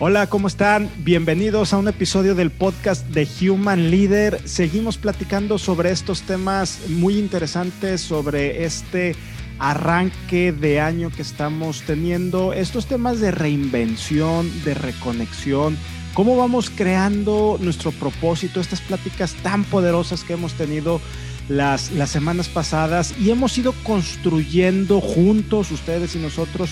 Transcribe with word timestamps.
Hola, 0.00 0.28
¿cómo 0.28 0.46
están? 0.46 0.88
Bienvenidos 0.98 1.72
a 1.72 1.78
un 1.78 1.88
episodio 1.88 2.36
del 2.36 2.52
podcast 2.52 3.04
de 3.08 3.26
Human 3.40 3.90
Leader. 3.90 4.40
Seguimos 4.44 4.96
platicando 4.96 5.58
sobre 5.58 5.90
estos 5.90 6.22
temas 6.22 6.78
muy 6.88 7.18
interesantes, 7.18 8.00
sobre 8.00 8.64
este 8.64 9.16
arranque 9.58 10.52
de 10.52 10.80
año 10.80 11.10
que 11.10 11.22
estamos 11.22 11.82
teniendo, 11.82 12.52
estos 12.52 12.86
temas 12.86 13.18
de 13.18 13.32
reinvención, 13.32 14.48
de 14.62 14.74
reconexión, 14.74 15.76
cómo 16.14 16.36
vamos 16.36 16.70
creando 16.70 17.58
nuestro 17.60 17.90
propósito, 17.90 18.60
estas 18.60 18.80
pláticas 18.80 19.34
tan 19.42 19.64
poderosas 19.64 20.22
que 20.22 20.34
hemos 20.34 20.52
tenido 20.52 21.00
las, 21.48 21.90
las 21.90 22.10
semanas 22.10 22.48
pasadas 22.48 23.14
y 23.18 23.30
hemos 23.30 23.58
ido 23.58 23.74
construyendo 23.82 25.00
juntos, 25.00 25.72
ustedes 25.72 26.14
y 26.14 26.20
nosotros, 26.20 26.70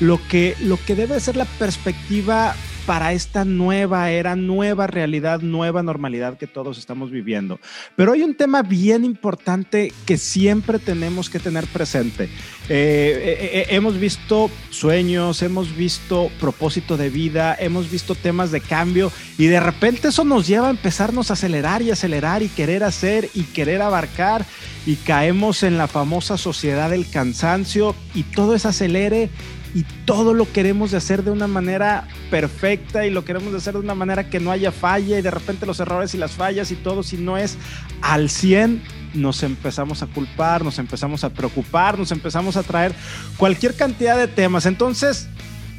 lo 0.00 0.20
que, 0.28 0.56
lo 0.60 0.78
que 0.84 0.94
debe 0.94 1.20
ser 1.20 1.36
la 1.36 1.44
perspectiva 1.44 2.54
para 2.86 3.12
esta 3.12 3.44
nueva 3.44 4.10
era, 4.10 4.36
nueva 4.36 4.86
realidad, 4.86 5.40
nueva 5.40 5.82
normalidad 5.82 6.36
que 6.36 6.46
todos 6.46 6.78
estamos 6.78 7.10
viviendo. 7.10 7.58
Pero 7.96 8.12
hay 8.12 8.22
un 8.22 8.34
tema 8.34 8.62
bien 8.62 9.04
importante 9.04 9.92
que 10.04 10.18
siempre 10.18 10.78
tenemos 10.78 11.30
que 11.30 11.38
tener 11.38 11.66
presente. 11.66 12.24
Eh, 12.24 12.28
eh, 12.68 13.38
eh, 13.40 13.66
hemos 13.70 13.98
visto 13.98 14.50
sueños, 14.70 15.42
hemos 15.42 15.74
visto 15.74 16.30
propósito 16.40 16.96
de 16.96 17.10
vida, 17.10 17.56
hemos 17.58 17.90
visto 17.90 18.14
temas 18.14 18.50
de 18.50 18.60
cambio 18.60 19.10
y 19.38 19.46
de 19.46 19.60
repente 19.60 20.08
eso 20.08 20.24
nos 20.24 20.46
lleva 20.46 20.68
a 20.68 20.70
empezarnos 20.70 21.30
a 21.30 21.34
acelerar 21.34 21.82
y 21.82 21.90
acelerar 21.90 22.42
y 22.42 22.48
querer 22.48 22.84
hacer 22.84 23.28
y 23.34 23.44
querer 23.44 23.82
abarcar 23.82 24.44
y 24.86 24.96
caemos 24.96 25.62
en 25.62 25.78
la 25.78 25.88
famosa 25.88 26.36
sociedad 26.36 26.90
del 26.90 27.08
cansancio 27.08 27.94
y 28.14 28.24
todo 28.24 28.54
es 28.54 28.66
acelere 28.66 29.30
y 29.74 29.84
todo 30.04 30.34
lo 30.34 30.50
queremos 30.50 30.92
de 30.92 30.98
hacer 30.98 31.24
de 31.24 31.32
una 31.32 31.48
manera 31.48 32.06
perfecta 32.30 33.06
y 33.06 33.10
lo 33.10 33.24
queremos 33.24 33.50
de 33.50 33.58
hacer 33.58 33.74
de 33.74 33.80
una 33.80 33.94
manera 33.94 34.30
que 34.30 34.38
no 34.38 34.52
haya 34.52 34.70
falla 34.70 35.18
y 35.18 35.22
de 35.22 35.30
repente 35.30 35.66
los 35.66 35.80
errores 35.80 36.14
y 36.14 36.18
las 36.18 36.32
fallas 36.32 36.70
y 36.70 36.76
todo, 36.76 37.02
si 37.02 37.16
no 37.16 37.36
es 37.36 37.58
al 38.00 38.30
100, 38.30 38.82
nos 39.14 39.42
empezamos 39.42 40.02
a 40.02 40.06
culpar, 40.06 40.64
nos 40.64 40.78
empezamos 40.78 41.24
a 41.24 41.30
preocupar, 41.30 41.98
nos 41.98 42.12
empezamos 42.12 42.56
a 42.56 42.62
traer 42.62 42.94
cualquier 43.36 43.74
cantidad 43.74 44.16
de 44.16 44.28
temas. 44.28 44.66
Entonces, 44.66 45.28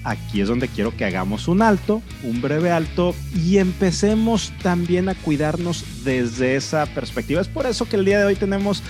aquí 0.04 0.42
es 0.42 0.50
donde 0.50 0.68
quiero 0.68 0.96
que 0.96 1.06
hagamos 1.06 1.48
un 1.48 1.62
alto, 1.62 2.02
un 2.24 2.42
breve 2.42 2.72
alto 2.72 3.16
y 3.34 3.58
empecemos 3.58 4.52
también 4.62 5.08
a 5.08 5.16
cuidarnos 5.16 5.86
desde 6.04 6.58
esa 6.58 6.86
perspectiva. 6.86 7.40
Es 7.40 7.48
por 7.48 7.66
eso 7.66 7.88
que 7.88 7.96
el 7.96 8.06
día 8.06 8.20
de 8.20 8.26
hoy 8.26 8.36
tenemos 8.36 8.84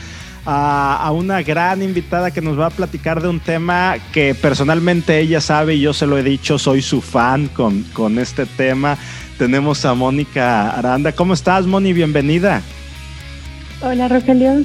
a, 0.46 1.12
una 1.12 1.42
gran 1.42 1.82
invitada 1.82 2.32
que 2.32 2.42
nos 2.42 2.60
va 2.60 2.68
a 2.68 2.70
platicar 2.70 3.22
de 3.22 3.28
un 3.28 3.40
tema 3.40 3.96
que 4.14 4.36
personalmente 4.36 5.20
ella 5.20 5.42
sabe 5.42 5.76
y 5.76 5.82
yo 5.82 5.94
se 5.94 6.06
lo 6.06 6.18
he 6.18 6.24
dicho, 6.24 6.60
soy 6.60 6.82
su 6.82 7.02
fan 7.02 7.48
con, 7.48 7.84
con 7.94 8.20
este 8.20 8.46
tema. 8.46 8.98
Tenemos 9.38 9.84
a 9.86 9.94
Mónica 9.94 10.70
Aranda. 10.70 11.12
¿Cómo 11.12 11.34
estás, 11.34 11.66
Moni? 11.66 11.94
Bienvenida. 11.94 12.62
Hola, 13.82 14.08
Rogelio. 14.08 14.64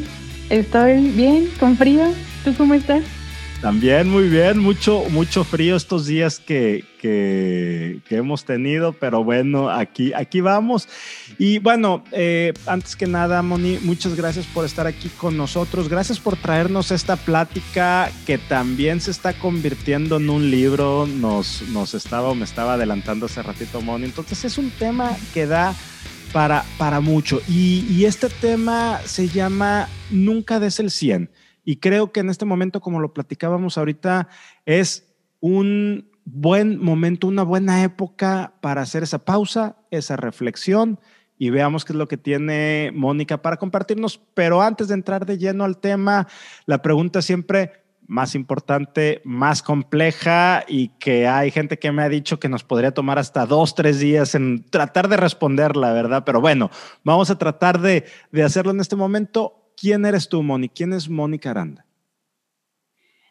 Estoy 0.48 1.10
bien, 1.10 1.48
con 1.58 1.76
frío. 1.76 2.12
¿Tú 2.44 2.54
cómo 2.54 2.74
estás? 2.74 3.02
También 3.60 4.08
muy 4.08 4.30
bien, 4.30 4.58
mucho, 4.58 5.04
mucho 5.10 5.44
frío 5.44 5.76
estos 5.76 6.06
días 6.06 6.38
que, 6.38 6.82
que, 6.98 8.00
hemos 8.08 8.46
tenido, 8.46 8.94
pero 8.94 9.22
bueno, 9.22 9.68
aquí, 9.68 10.14
aquí 10.14 10.40
vamos. 10.40 10.88
Y 11.36 11.58
bueno, 11.58 12.02
eh, 12.10 12.54
antes 12.64 12.96
que 12.96 13.06
nada, 13.06 13.42
Moni, 13.42 13.78
muchas 13.82 14.16
gracias 14.16 14.46
por 14.46 14.64
estar 14.64 14.86
aquí 14.86 15.10
con 15.10 15.36
nosotros. 15.36 15.90
Gracias 15.90 16.18
por 16.18 16.36
traernos 16.36 16.90
esta 16.90 17.16
plática 17.16 18.10
que 18.26 18.38
también 18.38 18.98
se 18.98 19.10
está 19.10 19.34
convirtiendo 19.34 20.16
en 20.16 20.30
un 20.30 20.50
libro. 20.50 21.06
Nos, 21.06 21.62
nos 21.68 21.92
estaba, 21.92 22.34
me 22.34 22.44
estaba 22.44 22.74
adelantando 22.74 23.26
hace 23.26 23.42
ratito, 23.42 23.82
Moni. 23.82 24.06
Entonces 24.06 24.42
es 24.46 24.56
un 24.56 24.70
tema 24.70 25.14
que 25.34 25.44
da 25.44 25.74
para, 26.32 26.64
para 26.78 27.00
mucho. 27.00 27.42
Y, 27.46 27.84
y 27.90 28.06
este 28.06 28.30
tema 28.30 29.00
se 29.04 29.28
llama 29.28 29.86
Nunca 30.10 30.60
des 30.60 30.80
el 30.80 30.90
100 30.90 31.28
y 31.64 31.76
creo 31.76 32.12
que 32.12 32.20
en 32.20 32.30
este 32.30 32.44
momento, 32.44 32.80
como 32.80 33.00
lo 33.00 33.12
platicábamos 33.12 33.78
ahorita, 33.78 34.28
es 34.66 35.12
un 35.40 36.10
buen 36.24 36.82
momento, 36.82 37.26
una 37.26 37.42
buena 37.42 37.82
época 37.82 38.54
para 38.60 38.82
hacer 38.82 39.02
esa 39.02 39.24
pausa, 39.24 39.76
esa 39.90 40.16
reflexión 40.16 41.00
y 41.38 41.48
veamos 41.48 41.84
qué 41.84 41.94
es 41.94 41.96
lo 41.96 42.06
que 42.06 42.18
tiene 42.18 42.92
Mónica 42.94 43.40
para 43.40 43.56
compartirnos. 43.56 44.20
Pero 44.34 44.60
antes 44.60 44.88
de 44.88 44.94
entrar 44.94 45.24
de 45.24 45.38
lleno 45.38 45.64
al 45.64 45.78
tema, 45.78 46.28
la 46.66 46.82
pregunta 46.82 47.22
siempre 47.22 47.72
más 48.06 48.34
importante, 48.34 49.22
más 49.24 49.62
compleja 49.62 50.64
y 50.66 50.88
que 50.98 51.28
hay 51.28 51.50
gente 51.50 51.78
que 51.78 51.92
me 51.92 52.02
ha 52.02 52.08
dicho 52.08 52.40
que 52.40 52.48
nos 52.48 52.64
podría 52.64 52.92
tomar 52.92 53.18
hasta 53.18 53.46
dos, 53.46 53.74
tres 53.74 54.00
días 54.00 54.34
en 54.34 54.64
tratar 54.68 55.08
de 55.08 55.16
responderla, 55.16 55.92
¿verdad? 55.92 56.24
Pero 56.26 56.40
bueno, 56.40 56.70
vamos 57.04 57.30
a 57.30 57.38
tratar 57.38 57.80
de, 57.80 58.04
de 58.32 58.42
hacerlo 58.42 58.72
en 58.72 58.80
este 58.80 58.96
momento. 58.96 59.59
¿Quién 59.80 60.04
eres 60.04 60.28
tú, 60.28 60.42
Moni? 60.42 60.68
¿Quién 60.68 60.92
es 60.92 61.08
Mónica 61.08 61.50
Aranda? 61.50 61.86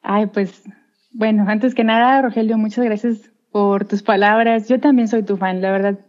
Ay, 0.02 0.26
pues, 0.26 0.64
bueno, 1.12 1.46
antes 1.48 1.76
que 1.76 1.84
nada, 1.84 2.24
Rogelio, 2.24 2.58
muchas 2.58 2.86
gracias 2.86 3.32
por 3.52 3.86
tus 3.86 4.02
palabras. 4.02 4.68
Yo 4.68 4.80
también 4.80 5.08
soy 5.08 5.22
tu 5.22 5.38
fan, 5.38 5.62
la 5.62 5.72
verdad. 5.72 6.00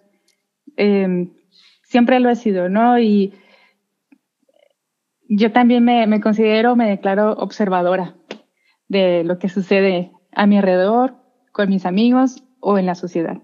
Em, 0.77 1.35
siempre 1.83 2.21
lo 2.21 2.31
he 2.31 2.37
sido, 2.37 2.71
¿no? 2.71 2.99
Y 2.99 3.35
yo 5.29 5.53
también 5.53 5.85
me, 5.85 6.07
me 6.07 6.23
considero, 6.23 6.75
me 6.75 6.89
declaro 6.89 7.33
observadora 7.33 8.15
de 8.89 9.25
lo 9.25 9.39
que 9.39 9.51
sucede 9.51 10.11
a 10.33 10.47
mi 10.47 10.57
alrededor, 10.57 11.17
con 11.53 11.69
mis 11.69 11.85
amigos 11.85 12.45
o 12.61 12.79
en 12.79 12.87
la 12.87 12.95
sociedad. 12.95 13.43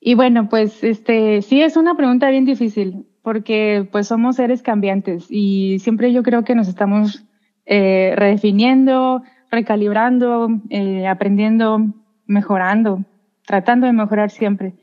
Y 0.00 0.14
bueno, 0.14 0.48
pues 0.48 0.82
este 0.82 1.42
sí 1.42 1.60
es 1.60 1.76
una 1.76 1.94
pregunta 1.94 2.30
bien 2.30 2.46
difícil 2.46 3.06
porque 3.26 3.88
pues 3.90 4.06
somos 4.06 4.36
seres 4.36 4.62
cambiantes 4.62 5.26
y 5.28 5.80
siempre 5.80 6.12
yo 6.12 6.22
creo 6.22 6.44
que 6.44 6.54
nos 6.54 6.68
estamos 6.68 7.24
eh, 7.64 8.12
redefiniendo, 8.14 9.20
recalibrando, 9.50 10.48
eh, 10.70 11.08
aprendiendo, 11.08 11.92
mejorando, 12.26 13.04
tratando 13.44 13.88
de 13.88 13.94
mejorar 13.94 14.30
siempre. 14.30 14.74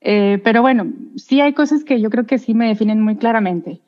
Eh, 0.00 0.40
pero 0.42 0.60
bueno, 0.60 0.92
sí 1.14 1.40
hay 1.40 1.52
cosas 1.52 1.84
que 1.84 2.00
yo 2.00 2.10
creo 2.10 2.26
que 2.26 2.38
sí 2.38 2.52
me 2.52 2.66
definen 2.66 3.00
muy 3.00 3.14
claramente. 3.14 3.80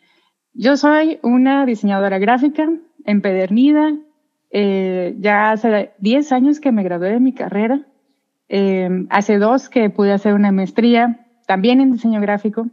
Yo 0.55 0.77
soy 0.77 1.19
una 1.25 1.67
diseñadora 1.67 2.21
gráfica 2.21 2.69
empedernida, 3.06 3.97
eh, 4.53 5.17
ya 5.19 5.50
hace 5.50 5.91
10 5.99 6.31
años 6.31 6.61
que 6.61 6.71
me 6.71 6.84
gradué 6.84 7.11
de 7.11 7.19
mi 7.19 7.34
carrera, 7.34 7.84
hace 9.09 9.39
dos 9.39 9.69
que 9.69 9.91
pude 9.91 10.12
hacer 10.12 10.34
una 10.34 10.53
maestría 10.53 11.27
también 11.49 11.81
en 11.81 11.91
diseño 11.91 12.21
gráfico 12.21 12.69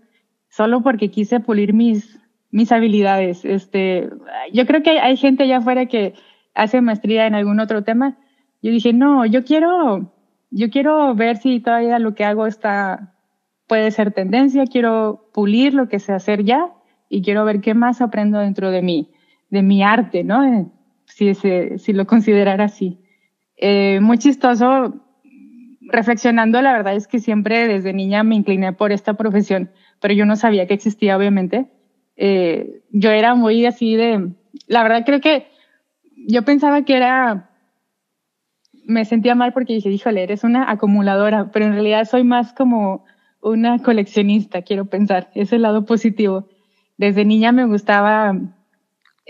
solo 0.57 0.81
porque 0.81 1.11
quise 1.11 1.39
pulir 1.39 1.71
mis, 1.73 2.19
mis 2.49 2.71
habilidades. 2.71 3.45
Este, 3.45 4.09
yo 4.51 4.65
creo 4.65 4.81
que 4.81 4.99
hay, 4.99 5.15
gente 5.15 5.43
allá 5.43 5.57
afuera 5.57 5.85
que 5.85 6.15
hace 6.55 6.81
maestría 6.81 7.27
en 7.27 7.35
algún 7.35 7.59
otro 7.59 7.83
tema. 7.83 8.17
Yo 8.63 8.71
dije, 8.71 8.91
no, 8.91 9.23
yo 9.27 9.43
quiero, 9.43 10.11
yo 10.49 10.71
quiero 10.71 11.13
ver 11.13 11.37
si 11.37 11.59
todavía 11.59 11.99
lo 11.99 12.15
que 12.15 12.25
hago 12.25 12.47
está, 12.47 13.13
puede 13.67 13.91
ser 13.91 14.11
tendencia, 14.11 14.65
quiero 14.65 15.29
pulir 15.31 15.75
lo 15.75 15.89
que 15.89 15.99
sé 15.99 16.13
hacer 16.13 16.43
ya 16.43 16.73
y 17.07 17.21
quiero 17.21 17.45
ver 17.45 17.61
qué 17.61 17.75
más 17.75 18.01
aprendo 18.01 18.39
dentro 18.39 18.71
de 18.71 18.81
mí, 18.81 19.11
de 19.51 19.61
mi 19.61 19.83
arte, 19.83 20.23
¿no? 20.23 20.43
Eh, 20.43 20.65
si, 21.05 21.35
si 21.35 21.93
lo 21.93 22.07
considerara 22.07 22.63
así. 22.63 22.99
Eh, 23.57 23.99
muy 24.01 24.17
chistoso, 24.17 25.07
reflexionando, 25.81 26.63
la 26.63 26.73
verdad 26.73 26.95
es 26.95 27.07
que 27.07 27.19
siempre 27.19 27.67
desde 27.67 27.93
niña 27.93 28.23
me 28.23 28.35
incliné 28.35 28.73
por 28.73 28.91
esta 28.91 29.13
profesión 29.13 29.69
pero 29.99 30.13
yo 30.13 30.25
no 30.25 30.35
sabía 30.35 30.67
que 30.67 30.73
existía, 30.73 31.17
obviamente. 31.17 31.67
Eh, 32.15 32.81
yo 32.91 33.11
era 33.11 33.35
muy 33.35 33.65
así 33.65 33.95
de, 33.95 34.31
la 34.67 34.83
verdad 34.83 35.03
creo 35.05 35.21
que 35.21 35.47
yo 36.27 36.43
pensaba 36.43 36.83
que 36.83 36.95
era, 36.95 37.49
me 38.85 39.05
sentía 39.05 39.35
mal 39.35 39.53
porque 39.53 39.73
dije, 39.73 39.89
híjole, 39.89 40.23
eres 40.23 40.43
una 40.43 40.69
acumuladora, 40.69 41.51
pero 41.51 41.65
en 41.65 41.73
realidad 41.73 42.05
soy 42.05 42.23
más 42.23 42.53
como 42.53 43.05
una 43.41 43.79
coleccionista, 43.79 44.61
quiero 44.61 44.85
pensar, 44.85 45.29
es 45.35 45.53
el 45.53 45.61
lado 45.61 45.85
positivo. 45.85 46.47
Desde 46.97 47.25
niña 47.25 47.51
me 47.51 47.65
gustaba, 47.65 48.35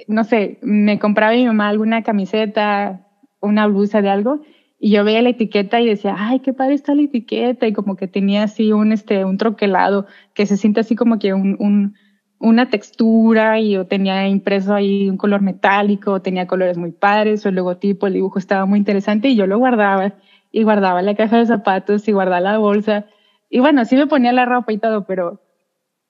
no 0.07 0.23
sé, 0.23 0.59
me 0.61 0.99
compraba 0.99 1.33
mi 1.33 1.45
mamá 1.45 1.67
alguna 1.67 2.03
camiseta, 2.03 3.05
una 3.41 3.67
blusa 3.67 4.01
de 4.01 4.09
algo, 4.09 4.41
y 4.79 4.91
yo 4.91 5.03
veía 5.03 5.21
la 5.21 5.29
etiqueta 5.29 5.81
y 5.81 5.87
decía, 5.87 6.15
ay, 6.17 6.39
qué 6.39 6.53
padre 6.53 6.75
está 6.75 6.93
la 6.93 7.01
etiqueta, 7.01 7.67
y 7.67 7.73
como 7.73 7.95
que 7.95 8.07
tenía 8.07 8.43
así 8.43 8.71
un, 8.71 8.91
este, 8.91 9.25
un 9.25 9.37
troquelado, 9.37 10.05
que 10.33 10.45
se 10.45 10.57
siente 10.57 10.81
así 10.81 10.95
como 10.95 11.17
que 11.17 11.33
un, 11.33 11.57
un, 11.59 11.95
una 12.39 12.69
textura, 12.69 13.59
y 13.59 13.71
yo 13.71 13.87
tenía 13.87 14.27
impreso 14.27 14.75
ahí 14.75 15.09
un 15.09 15.17
color 15.17 15.41
metálico, 15.41 16.21
tenía 16.21 16.45
colores 16.45 16.77
muy 16.77 16.91
padres, 16.91 17.45
el 17.45 17.55
logotipo, 17.55 18.05
el 18.05 18.13
dibujo 18.13 18.37
estaba 18.37 18.65
muy 18.65 18.77
interesante, 18.77 19.29
y 19.29 19.35
yo 19.35 19.47
lo 19.47 19.57
guardaba, 19.57 20.13
y 20.51 20.63
guardaba 20.63 21.01
la 21.01 21.15
caja 21.15 21.37
de 21.39 21.47
zapatos, 21.47 22.07
y 22.07 22.11
guardaba 22.11 22.41
la 22.41 22.57
bolsa, 22.59 23.07
y 23.49 23.59
bueno, 23.59 23.83
sí 23.85 23.95
me 23.95 24.07
ponía 24.07 24.31
la 24.31 24.45
ropa 24.45 24.73
y 24.73 24.77
todo, 24.77 25.05
pero 25.05 25.41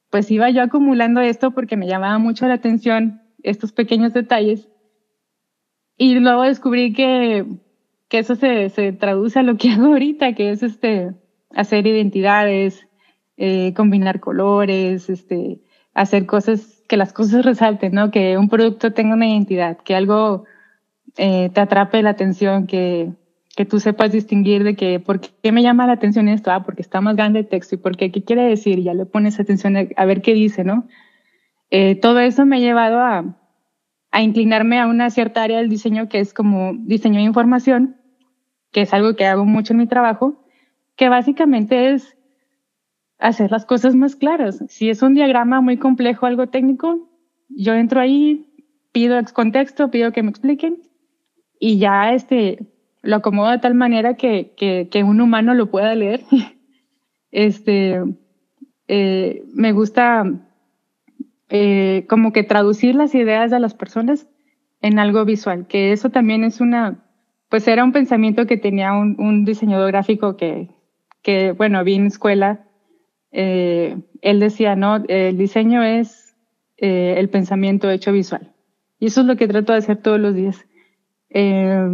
pues 0.10 0.30
iba 0.31 0.50
yo 0.50 0.62
acumulando 0.62 1.22
esto 1.22 1.52
porque 1.52 1.78
me 1.78 1.88
llamaba 1.88 2.18
mucho 2.18 2.48
la 2.48 2.56
atención 2.56 3.22
estos 3.44 3.72
pequeños 3.72 4.13
detalles, 4.13 4.68
y 5.98 6.20
luego 6.20 6.44
descubrí 6.44 6.92
que 6.92 7.46
que 8.09 8.19
eso 8.19 8.36
se, 8.36 8.69
se 8.69 8.94
traduce 8.94 9.39
a 9.39 9.44
lo 9.44 9.57
que 9.57 9.69
hago 9.71 9.88
ahorita, 9.88 10.33
que 10.33 10.51
es 10.51 10.63
este, 10.63 11.13
hacer 11.51 11.88
identidades, 11.88 12.88
eh, 13.38 13.74
combinar 13.75 14.19
colores, 14.19 15.09
este, 15.09 15.59
hacer 15.94 16.25
cosas, 16.25 16.83
que 16.88 16.98
las 16.98 17.13
cosas 17.13 17.45
resalten, 17.45 17.94
¿no? 17.94 18.12
Que 18.12 18.38
un 18.38 18.50
producto 18.50 18.94
tenga 18.94 19.15
una 19.15 19.27
identidad, 19.27 19.77
que 19.77 19.95
algo 19.95 20.45
eh, 21.18 21.50
te 21.54 21.62
atrape 21.62 22.01
la 22.01 22.12
atención, 22.12 22.68
que, 22.68 23.12
que 23.56 23.65
tú 23.65 23.80
sepas 23.80 24.12
distinguir 24.12 24.63
de 24.63 24.75
que, 24.75 25.00
¿por 25.00 25.19
qué 25.19 25.51
me 25.51 25.63
llama 25.63 25.88
la 25.88 25.94
atención 25.94 26.27
esto? 26.27 26.51
Ah, 26.51 26.63
porque 26.63 26.81
está 26.81 27.01
más 27.01 27.15
grande 27.15 27.39
el 27.39 27.48
texto 27.48 27.75
y 27.75 27.80
porque, 27.80 28.12
¿qué 28.12 28.24
quiere 28.24 28.44
decir? 28.44 28.81
ya 28.81 28.94
le 28.94 29.06
pones 29.06 29.39
atención 29.39 29.75
a, 29.95 30.06
ver 30.06 30.21
qué 30.21 30.33
dice, 30.33 30.63
¿no? 30.63 30.88
Eh, 31.69 31.95
todo 31.95 32.19
eso 32.19 32.45
me 32.45 32.57
ha 32.57 32.60
llevado 32.60 33.00
a, 33.00 33.36
a 34.12 34.21
inclinarme 34.21 34.80
a 34.80 34.88
una 34.88 35.10
cierta 35.10 35.44
área 35.44 35.57
del 35.57 35.69
diseño 35.69 36.07
que 36.07 36.19
es 36.19 36.33
como 36.33 36.74
diseño 36.74 37.18
de 37.18 37.24
información, 37.25 37.97
que 38.77 38.83
es 38.83 38.94
algo 38.94 39.15
que 39.15 39.25
hago 39.25 39.44
mucho 39.44 39.74
en 39.74 39.79
mi 39.79 39.88
trabajo, 39.88 40.45
que 40.95 41.09
básicamente 41.09 41.94
es 41.94 42.15
hacer 43.18 43.50
las 43.50 43.65
cosas 43.65 43.95
más 43.95 44.15
claras. 44.15 44.63
Si 44.69 44.91
es 44.91 45.01
un 45.01 45.15
diagrama 45.15 45.62
muy 45.62 45.77
complejo, 45.77 46.27
algo 46.27 46.50
técnico, 46.50 47.09
yo 47.50 47.74
entro 47.74 48.00
ahí, 48.00 48.45
pido 48.91 49.19
contexto, 49.33 49.89
pido 49.89 50.12
que 50.12 50.21
me 50.21 50.29
expliquen 50.29 50.83
y 51.59 51.79
ya 51.79 52.13
este, 52.13 52.68
lo 53.01 53.15
acomodo 53.15 53.50
de 53.50 53.57
tal 53.57 53.74
manera 53.74 54.13
que, 54.13 54.53
que, 54.56 54.89
que 54.91 55.03
un 55.03 55.21
humano 55.21 55.56
lo 55.56 55.71
pueda 55.71 55.95
leer. 55.95 56.21
este, 57.31 58.03
eh, 58.88 59.44
me 59.56 59.71
gusta 59.71 60.24
eh, 61.50 62.06
como 62.07 62.31
que 62.31 62.44
traducir 62.44 62.94
las 62.94 63.15
ideas 63.15 63.50
de 63.50 63.59
las 63.59 63.74
personas 63.74 64.27
en 64.81 65.00
algo 65.00 65.25
visual, 65.25 65.65
que 65.65 65.94
eso 65.94 66.12
también 66.12 66.44
es 66.44 66.62
una, 66.62 67.06
pues 67.50 67.68
era 67.68 67.84
un 67.84 67.92
pensamiento 67.92 68.46
que 68.46 68.58
tenía 68.58 68.94
un, 68.94 69.16
un 69.20 69.46
diseñador 69.46 69.92
gráfico 69.92 70.38
que, 70.38 70.70
que, 71.22 71.52
bueno, 71.52 71.84
vi 71.84 71.96
en 71.96 72.08
escuela, 72.08 72.68
eh, 73.32 73.98
él 74.22 74.40
decía, 74.40 74.76
no, 74.76 75.04
el 75.08 75.38
diseño 75.38 75.84
es 75.84 76.36
eh, 76.78 77.16
el 77.18 77.30
pensamiento 77.30 77.90
hecho 77.90 78.12
visual. 78.12 78.54
Y 79.00 79.08
eso 79.08 79.22
es 79.22 79.28
lo 79.28 79.36
que 79.36 79.48
trato 79.48 79.74
de 79.74 79.80
hacer 79.80 79.98
todos 79.98 80.20
los 80.20 80.34
días. 80.34 80.66
Eh, 81.30 81.90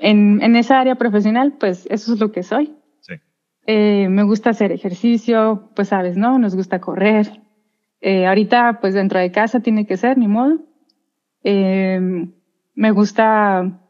en, 0.00 0.42
en, 0.42 0.56
esa 0.56 0.80
área 0.80 0.96
profesional, 0.96 1.54
pues 1.58 1.86
eso 1.90 2.14
es 2.14 2.20
lo 2.20 2.32
que 2.32 2.42
soy. 2.42 2.74
Sí. 3.00 3.14
Eh, 3.66 4.08
me 4.08 4.24
gusta 4.24 4.50
hacer 4.50 4.72
ejercicio, 4.72 5.70
pues 5.76 5.88
sabes, 5.88 6.16
¿no? 6.16 6.38
Nos 6.38 6.56
gusta 6.56 6.80
correr, 6.80 7.44
eh, 8.06 8.26
ahorita, 8.26 8.80
pues 8.82 8.92
dentro 8.92 9.18
de 9.18 9.32
casa 9.32 9.60
tiene 9.60 9.86
que 9.86 9.96
ser, 9.96 10.18
ni 10.18 10.28
modo. 10.28 10.58
Eh, 11.42 11.98
me 12.74 12.90
gusta 12.90 13.80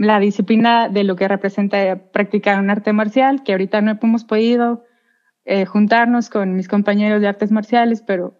la 0.00 0.18
disciplina 0.18 0.88
de 0.88 1.04
lo 1.04 1.14
que 1.14 1.28
representa 1.28 2.10
practicar 2.10 2.58
un 2.58 2.70
arte 2.70 2.90
marcial, 2.94 3.42
que 3.42 3.52
ahorita 3.52 3.82
no 3.82 3.98
hemos 4.02 4.24
podido 4.24 4.82
eh, 5.44 5.66
juntarnos 5.66 6.30
con 6.30 6.54
mis 6.54 6.68
compañeros 6.68 7.20
de 7.20 7.28
artes 7.28 7.50
marciales, 7.52 8.00
pero 8.00 8.34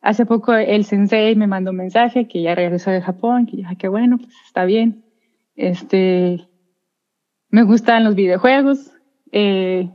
hace 0.00 0.24
poco 0.24 0.54
el 0.54 0.86
sensei 0.86 1.36
me 1.36 1.46
mandó 1.46 1.72
un 1.72 1.76
mensaje 1.76 2.26
que 2.26 2.40
ya 2.40 2.54
regresó 2.54 2.90
de 2.90 3.02
Japón, 3.02 3.44
que 3.44 3.58
ya, 3.58 3.74
qué 3.78 3.86
bueno, 3.88 4.16
pues 4.16 4.30
está 4.46 4.64
bien. 4.64 5.04
Este, 5.56 6.48
me 7.50 7.64
gustan 7.64 8.04
los 8.04 8.14
videojuegos. 8.14 8.90
Eh, 9.30 9.90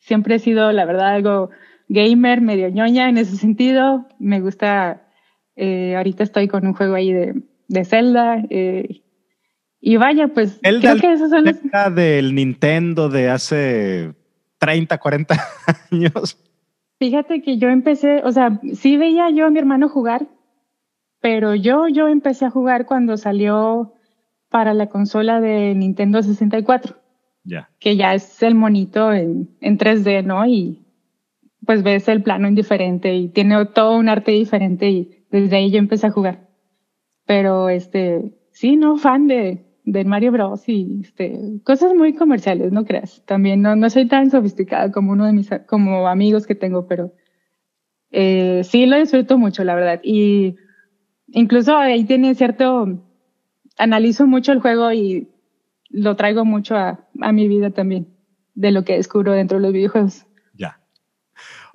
siempre 0.00 0.34
he 0.34 0.38
sido, 0.38 0.70
la 0.72 0.84
verdad, 0.84 1.14
algo 1.14 1.48
gamer, 1.88 2.42
medio 2.42 2.68
ñoña 2.68 3.08
en 3.08 3.16
ese 3.16 3.36
sentido. 3.36 4.06
Me 4.18 4.42
gusta, 4.42 5.08
eh, 5.56 5.96
ahorita 5.96 6.24
estoy 6.24 6.46
con 6.46 6.66
un 6.66 6.74
juego 6.74 6.94
ahí 6.94 7.10
de, 7.10 7.42
de 7.68 7.84
Zelda. 7.86 8.44
Eh, 8.50 9.01
y 9.84 9.96
vaya, 9.96 10.28
pues 10.28 10.60
creo 10.62 10.96
que 10.96 11.12
esos 11.12 11.28
son 11.28 11.44
los... 11.44 11.56
del 11.96 12.36
Nintendo 12.36 13.08
de 13.08 13.28
hace 13.28 14.14
30, 14.58 14.96
40 14.96 15.34
años. 15.90 16.38
Fíjate 17.00 17.42
que 17.42 17.58
yo 17.58 17.68
empecé, 17.68 18.22
o 18.22 18.30
sea, 18.30 18.60
sí 18.74 18.96
veía 18.96 19.28
yo 19.30 19.44
a 19.44 19.50
mi 19.50 19.58
hermano 19.58 19.88
jugar, 19.88 20.28
pero 21.20 21.56
yo, 21.56 21.88
yo 21.88 22.06
empecé 22.06 22.44
a 22.44 22.50
jugar 22.50 22.86
cuando 22.86 23.16
salió 23.16 23.94
para 24.50 24.72
la 24.72 24.86
consola 24.86 25.40
de 25.40 25.74
Nintendo 25.74 26.22
64. 26.22 26.94
Ya. 27.42 27.68
Que 27.80 27.96
ya 27.96 28.14
es 28.14 28.40
el 28.44 28.54
monito 28.54 29.12
en, 29.12 29.50
en 29.60 29.78
3D, 29.78 30.24
¿no? 30.24 30.46
Y 30.46 30.86
pues 31.66 31.82
ves 31.82 32.06
el 32.06 32.22
plano 32.22 32.46
indiferente 32.46 33.16
y 33.16 33.28
tiene 33.30 33.66
todo 33.66 33.96
un 33.96 34.08
arte 34.08 34.30
diferente 34.30 34.90
y 34.90 35.24
desde 35.32 35.56
ahí 35.56 35.72
yo 35.72 35.78
empecé 35.78 36.06
a 36.06 36.12
jugar. 36.12 36.48
Pero 37.26 37.68
este, 37.68 38.32
sí, 38.52 38.76
no, 38.76 38.96
fan 38.96 39.26
de, 39.26 39.71
de 39.84 40.04
Mario 40.04 40.32
Bros. 40.32 40.68
y 40.68 41.00
este, 41.02 41.60
cosas 41.64 41.94
muy 41.94 42.14
comerciales, 42.14 42.72
no 42.72 42.84
creas. 42.84 43.22
También 43.26 43.62
no, 43.62 43.76
no 43.76 43.90
soy 43.90 44.06
tan 44.06 44.30
sofisticada 44.30 44.92
como 44.92 45.12
uno 45.12 45.26
de 45.26 45.32
mis 45.32 45.50
como 45.66 46.08
amigos 46.08 46.46
que 46.46 46.54
tengo, 46.54 46.86
pero 46.86 47.12
eh, 48.10 48.62
sí 48.64 48.86
lo 48.86 48.98
disfruto 48.98 49.38
mucho, 49.38 49.64
la 49.64 49.74
verdad. 49.74 50.00
Y 50.02 50.56
incluso 51.28 51.76
ahí 51.76 52.04
tiene 52.04 52.34
cierto, 52.34 53.02
analizo 53.78 54.26
mucho 54.26 54.52
el 54.52 54.60
juego 54.60 54.92
y 54.92 55.28
lo 55.90 56.16
traigo 56.16 56.44
mucho 56.44 56.76
a, 56.76 57.06
a 57.20 57.32
mi 57.32 57.48
vida 57.48 57.70
también, 57.70 58.08
de 58.54 58.70
lo 58.70 58.84
que 58.84 58.94
descubro 58.94 59.32
dentro 59.32 59.58
de 59.58 59.62
los 59.62 59.72
videojuegos. 59.72 60.26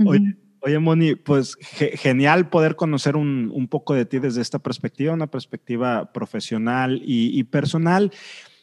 Oye, 0.06 0.38
Moni, 0.80 1.16
pues 1.16 1.56
genial 1.62 2.50
poder 2.50 2.76
conocer 2.76 3.16
un, 3.16 3.52
un, 3.54 3.68
poco 3.68 3.94
de 3.94 4.06
ti 4.06 4.20
desde 4.20 4.42
esta 4.42 4.60
perspectiva, 4.60 5.14
una 5.14 5.28
perspectiva 5.28 6.12
profesional 6.12 7.02
y, 7.04 7.44
personal. 7.46 8.12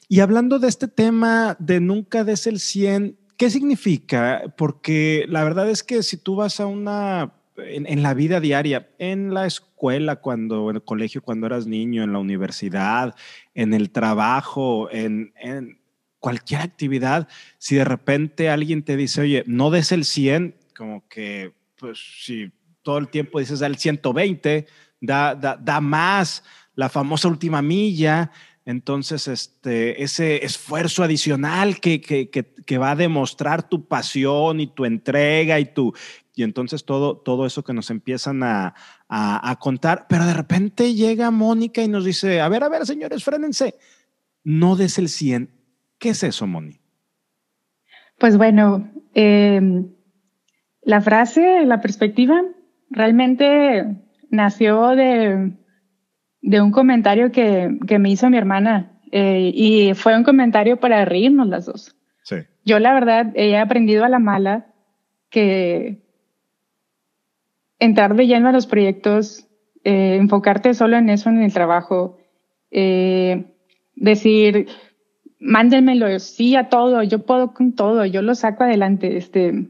Y 0.08 0.20
hablando 0.20 0.58
de 0.58 0.68
este 0.68 0.88
tema 0.88 1.56
de 1.58 1.80
nunca 1.80 2.24
des 2.24 2.46
el 2.46 2.60
100, 2.60 3.16
¿qué 3.36 3.50
significa? 3.50 4.54
Porque 4.56 5.24
la 5.28 5.44
verdad 5.44 5.70
es 5.70 5.82
que 5.82 6.02
si 6.02 6.16
tú 6.16 6.36
vas 6.36 6.60
a 6.60 6.66
una, 6.66 7.32
en, 7.56 7.86
en, 7.86 8.02
la 8.02 8.14
vida 8.14 8.40
diaria, 8.40 8.90
en 8.98 9.32
la 9.32 9.46
escuela, 9.46 10.16
cuando, 10.16 10.70
en 10.70 10.76
el 10.76 10.84
colegio, 10.84 11.22
cuando 11.22 11.46
eras 11.46 11.66
niño, 11.66 12.02
en 12.02 12.12
la 12.12 12.18
universidad, 12.18 13.14
en 13.54 13.72
el 13.72 13.90
trabajo, 13.90 14.90
en, 14.90 15.32
en 15.36 15.78
cualquier 16.18 16.60
actividad, 16.62 17.28
si 17.58 17.76
de 17.76 17.84
repente 17.84 18.48
alguien 18.48 18.82
te 18.82 18.96
dice, 18.96 19.22
oye, 19.22 19.44
no 19.46 19.70
des 19.70 19.92
el 19.92 20.04
100, 20.04 20.54
como 20.76 21.06
que, 21.08 21.52
pues, 21.84 21.98
si 22.24 22.50
todo 22.80 22.96
el 22.96 23.08
tiempo 23.08 23.38
dices 23.38 23.58
da 23.58 23.66
el 23.66 23.76
120, 23.76 24.66
da, 25.02 25.34
da, 25.34 25.54
da 25.54 25.82
más, 25.82 26.42
la 26.74 26.88
famosa 26.88 27.28
última 27.28 27.60
milla, 27.60 28.30
entonces, 28.64 29.28
este, 29.28 30.02
ese 30.02 30.46
esfuerzo 30.46 31.02
adicional 31.02 31.80
que, 31.80 32.00
que, 32.00 32.30
que, 32.30 32.78
va 32.78 32.92
a 32.92 32.96
demostrar 32.96 33.68
tu 33.68 33.86
pasión 33.86 34.60
y 34.60 34.66
tu 34.66 34.86
entrega 34.86 35.60
y 35.60 35.66
tu... 35.66 35.92
Y 36.34 36.42
entonces 36.42 36.86
todo, 36.86 37.18
todo 37.18 37.44
eso 37.44 37.62
que 37.62 37.74
nos 37.74 37.90
empiezan 37.90 38.42
a, 38.42 38.74
a, 39.08 39.56
contar, 39.60 40.06
pero 40.08 40.24
de 40.24 40.32
repente 40.32 40.94
llega 40.94 41.30
Mónica 41.30 41.82
y 41.82 41.88
nos 41.88 42.06
dice, 42.06 42.40
a 42.40 42.48
ver, 42.48 42.64
a 42.64 42.70
ver, 42.70 42.86
señores, 42.86 43.22
frénense, 43.22 43.74
no 44.42 44.74
des 44.74 44.98
el 44.98 45.10
100. 45.10 45.50
¿Qué 45.98 46.08
es 46.08 46.22
eso, 46.22 46.46
Moni? 46.46 46.80
Pues 48.18 48.38
bueno, 48.38 48.90
eh, 49.14 49.84
la 50.84 51.00
frase, 51.00 51.64
la 51.64 51.80
perspectiva, 51.80 52.42
realmente 52.90 53.84
nació 54.30 54.88
de, 54.90 55.52
de 56.42 56.60
un 56.60 56.70
comentario 56.70 57.32
que, 57.32 57.78
que, 57.86 57.98
me 57.98 58.10
hizo 58.10 58.28
mi 58.30 58.36
hermana 58.36 58.92
eh, 59.12 59.50
y 59.54 59.94
fue 59.94 60.16
un 60.16 60.24
comentario 60.24 60.78
para 60.78 61.04
reírnos 61.04 61.48
las 61.48 61.66
dos. 61.66 61.96
Sí. 62.22 62.36
Yo 62.64 62.78
la 62.78 62.92
verdad 62.92 63.32
he 63.34 63.56
aprendido 63.56 64.04
a 64.04 64.08
la 64.08 64.18
mala 64.18 64.66
que 65.30 66.02
entrar 67.78 68.14
de 68.14 68.26
lleno 68.26 68.48
a 68.48 68.52
los 68.52 68.66
proyectos, 68.66 69.46
eh, 69.84 70.16
enfocarte 70.16 70.74
solo 70.74 70.96
en 70.96 71.08
eso 71.10 71.28
en 71.28 71.42
el 71.42 71.52
trabajo, 71.52 72.18
eh, 72.70 73.44
decir, 73.94 74.68
mándenmelo 75.38 76.18
sí 76.18 76.56
a 76.56 76.68
todo, 76.68 77.02
yo 77.02 77.20
puedo 77.20 77.52
con 77.52 77.74
todo, 77.74 78.04
yo 78.06 78.22
lo 78.22 78.34
saco 78.34 78.64
adelante, 78.64 79.16
este, 79.16 79.68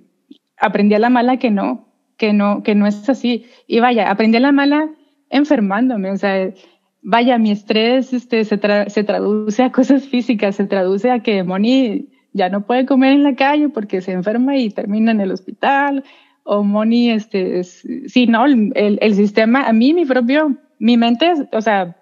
aprendí 0.59 0.95
a 0.95 0.99
la 0.99 1.11
mala 1.11 1.39
que 1.39 1.51
no, 1.51 1.89
que 2.17 2.33
no, 2.33 2.63
que 2.63 2.75
no 2.75 2.87
es 2.87 3.09
así. 3.09 3.47
Y 3.67 3.81
vaya, 3.81 4.11
aprendí 4.11 4.37
a 4.37 4.41
la 4.41 4.53
mala 4.53 4.91
enfermándome, 5.31 6.11
o 6.11 6.17
sea, 6.17 6.53
vaya, 7.03 7.39
mi 7.39 7.51
estrés 7.51 8.13
este, 8.13 8.45
se, 8.45 8.59
se 8.89 9.05
traduce 9.05 9.63
a 9.63 9.73
cosas 9.73 10.07
físicas, 10.07 10.57
se 10.57 10.67
traduce 10.67 11.11
a 11.11 11.21
que 11.21 11.43
Moni 11.43 12.09
ya 12.33 12.49
no 12.49 12.67
puede 12.67 12.87
comer 12.87 13.13
en 13.13 13.23
la 13.23 13.35
calle 13.35 13.69
porque 13.69 14.01
se 14.01 14.13
enferma 14.13 14.57
y 14.57 14.71
termina 14.71 15.13
en 15.13 15.21
el 15.21 15.33
hospital, 15.33 16.05
o 16.45 16.63
Moni, 16.63 17.11
este, 17.11 17.61
es, 17.61 17.87
sí, 18.07 18.27
no, 18.27 18.45
el, 18.45 18.73
el, 18.75 19.15
sistema, 19.15 19.67
a 19.67 19.73
mí, 19.73 19.95
mi 19.95 20.05
propio, 20.05 20.57
mi 20.79 20.97
mente, 20.97 21.33
o 21.53 21.61
sea, 21.61 21.97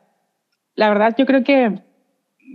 la 0.74 0.88
verdad 0.88 1.14
yo 1.16 1.26
creo 1.26 1.44
que, 1.44 1.80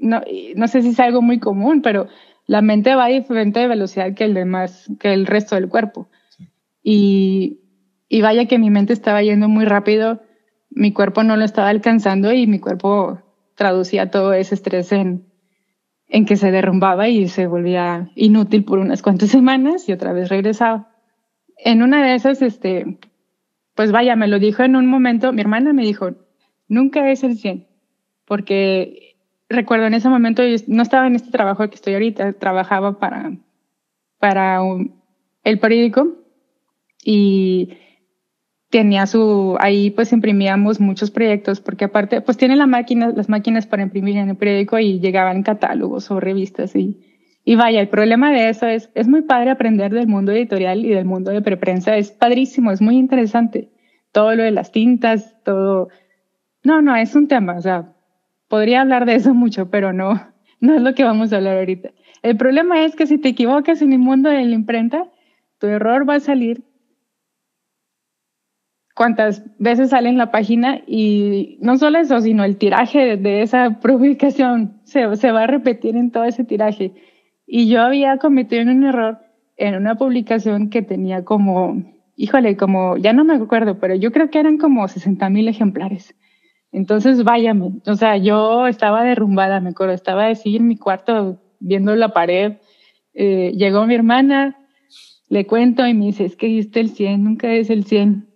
no, 0.01 0.21
no 0.55 0.67
sé 0.67 0.81
si 0.81 0.89
es 0.89 0.99
algo 0.99 1.21
muy 1.21 1.39
común, 1.39 1.81
pero 1.81 2.07
la 2.47 2.61
mente 2.61 2.95
va 2.95 3.05
a 3.05 3.09
diferente 3.09 3.67
velocidad 3.67 4.13
que 4.13 4.23
el 4.23 4.33
demás, 4.33 4.89
que 4.99 5.13
el 5.13 5.27
resto 5.27 5.55
del 5.55 5.67
cuerpo. 5.67 6.09
Y, 6.81 7.59
y 8.07 8.21
vaya 8.21 8.45
que 8.45 8.57
mi 8.57 8.69
mente 8.69 8.93
estaba 8.93 9.21
yendo 9.21 9.49
muy 9.49 9.65
rápido, 9.65 10.21
mi 10.69 10.93
cuerpo 10.93 11.23
no 11.23 11.35
lo 11.35 11.43
estaba 11.43 11.69
alcanzando 11.69 12.31
y 12.31 12.47
mi 12.47 12.59
cuerpo 12.59 13.21
traducía 13.55 14.09
todo 14.11 14.33
ese 14.33 14.55
estrés 14.55 14.91
en, 14.93 15.25
en 16.07 16.25
que 16.25 16.37
se 16.37 16.51
derrumbaba 16.51 17.09
y 17.09 17.27
se 17.27 17.47
volvía 17.47 18.09
inútil 18.15 18.63
por 18.63 18.79
unas 18.79 19.01
cuantas 19.01 19.29
semanas 19.37 19.87
y 19.89 19.91
otra 19.91 20.13
vez 20.13 20.29
regresaba. 20.29 20.89
En 21.57 21.81
una 21.81 22.05
de 22.05 22.15
esas, 22.15 22.41
este, 22.41 22.97
pues 23.75 23.91
vaya, 23.91 24.15
me 24.15 24.27
lo 24.27 24.39
dijo 24.39 24.63
en 24.63 24.75
un 24.75 24.85
momento, 24.85 25.33
mi 25.33 25.41
hermana 25.41 25.73
me 25.73 25.83
dijo, 25.83 26.11
nunca 26.69 27.11
es 27.11 27.23
el 27.23 27.37
100, 27.37 27.67
porque 28.25 29.16
recuerdo 29.49 29.85
en 29.85 29.93
ese 29.93 30.09
momento 30.09 30.43
no 30.67 30.81
estaba 30.81 31.07
en 31.07 31.15
este 31.15 31.31
trabajo 31.31 31.69
que 31.69 31.75
estoy 31.75 31.93
ahorita, 31.93 32.33
trabajaba 32.33 32.99
para, 32.99 33.31
para 34.19 34.59
el 35.43 35.59
periódico 35.59 36.15
y 37.03 37.77
tenía 38.69 39.05
su, 39.05 39.55
ahí 39.59 39.91
pues 39.91 40.11
imprimíamos 40.11 40.79
muchos 40.79 41.11
proyectos, 41.11 41.61
porque 41.61 41.85
aparte, 41.85 42.21
pues 42.21 42.37
tiene 42.37 42.55
la 42.55 42.67
máquina, 42.67 43.13
las 43.15 43.29
máquinas 43.29 43.65
para 43.65 43.83
imprimir 43.83 44.17
en 44.17 44.29
el 44.29 44.35
periódico 44.35 44.77
y 44.77 44.99
llegaban 44.99 45.43
catálogos 45.43 46.11
o 46.11 46.19
revistas 46.19 46.75
y, 46.75 46.99
y 47.45 47.55
vaya, 47.55 47.79
el 47.79 47.87
problema 47.87 48.31
de 48.31 48.49
eso 48.49 48.67
es, 48.67 48.89
es 48.93 49.07
muy 49.07 49.21
padre 49.21 49.51
aprender 49.51 49.93
del 49.93 50.07
mundo 50.07 50.33
editorial 50.33 50.83
y 50.85 50.89
del 50.89 51.05
mundo 51.05 51.31
de 51.31 51.41
preprensa, 51.41 51.95
es 51.95 52.11
padrísimo, 52.11 52.71
es 52.71 52.81
muy 52.81 52.97
interesante. 52.97 53.69
Todo 54.11 54.35
lo 54.35 54.43
de 54.43 54.51
las 54.51 54.71
tintas, 54.71 55.35
todo, 55.43 55.89
no, 56.63 56.81
no, 56.81 56.95
es 56.95 57.15
un 57.15 57.27
tema, 57.27 57.55
o 57.55 57.61
sea, 57.61 57.93
podría 58.47 58.81
hablar 58.81 59.05
de 59.05 59.15
eso 59.15 59.33
mucho, 59.35 59.69
pero 59.69 59.93
no, 59.93 60.21
no 60.59 60.75
es 60.75 60.81
lo 60.81 60.93
que 60.93 61.03
vamos 61.03 61.31
a 61.31 61.37
hablar 61.37 61.57
ahorita. 61.57 61.91
El 62.23 62.37
problema 62.37 62.83
es 62.83 62.95
que 62.95 63.07
si 63.07 63.17
te 63.17 63.29
equivocas 63.29 63.81
en 63.81 63.93
el 63.93 63.99
mundo 63.99 64.29
de 64.29 64.43
la 64.43 64.55
imprenta, 64.55 65.09
tu 65.59 65.67
error 65.67 66.07
va 66.09 66.15
a 66.15 66.19
salir 66.19 66.63
cuántas 68.97 69.43
veces 69.59 69.91
sale 69.91 70.09
en 70.09 70.17
la 70.17 70.31
página 70.31 70.81
y 70.87 71.59
no 71.61 71.77
solo 71.77 71.99
eso, 71.99 72.19
sino 72.19 72.43
el 72.43 72.57
tiraje 72.57 73.15
de, 73.15 73.43
esa 73.43 73.79
publicación 73.81 74.81
se, 74.83 75.15
se, 75.15 75.31
va 75.31 75.43
a 75.43 75.47
repetir 75.47 75.95
en 75.95 76.11
todo 76.11 76.25
ese 76.25 76.43
tiraje. 76.43 76.93
Y 77.45 77.69
yo 77.69 77.81
había 77.81 78.17
cometido 78.17 78.63
un 78.63 78.83
error 78.83 79.19
en 79.55 79.75
una 79.75 79.95
publicación 79.95 80.69
que 80.69 80.81
tenía 80.81 81.23
como, 81.23 81.83
híjole, 82.15 82.57
como, 82.57 82.97
ya 82.97 83.13
no 83.13 83.23
me 83.23 83.35
acuerdo, 83.35 83.79
pero 83.79 83.95
yo 83.95 84.11
creo 84.11 84.29
que 84.29 84.39
eran 84.39 84.57
como 84.57 84.87
60 84.87 85.29
mil 85.29 85.47
ejemplares. 85.47 86.15
Entonces, 86.71 87.23
váyame, 87.23 87.71
o 87.85 87.95
sea, 87.95 88.17
yo 88.17 88.67
estaba 88.67 89.03
derrumbada, 89.03 89.59
me 89.61 89.69
acuerdo, 89.69 89.93
estaba 89.93 90.27
así 90.27 90.57
en 90.57 90.67
mi 90.67 90.77
cuarto 90.77 91.39
viendo 91.59 91.95
la 91.95 92.09
pared. 92.09 92.57
Eh, 93.13 93.53
llegó 93.55 93.85
mi 93.87 93.95
hermana, 93.95 94.57
le 95.29 95.45
cuento 95.45 95.87
y 95.87 95.93
me 95.93 96.05
dice, 96.07 96.25
es 96.25 96.35
que 96.35 96.47
diste 96.47 96.79
el 96.79 96.89
100, 96.89 97.23
nunca 97.23 97.51
es 97.53 97.69
el 97.69 97.85
100 97.85 98.27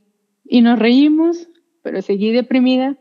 y 0.43 0.61
nos 0.61 0.79
reímos, 0.79 1.49
pero 1.81 2.01
seguí 2.01 2.31
deprimida. 2.31 2.97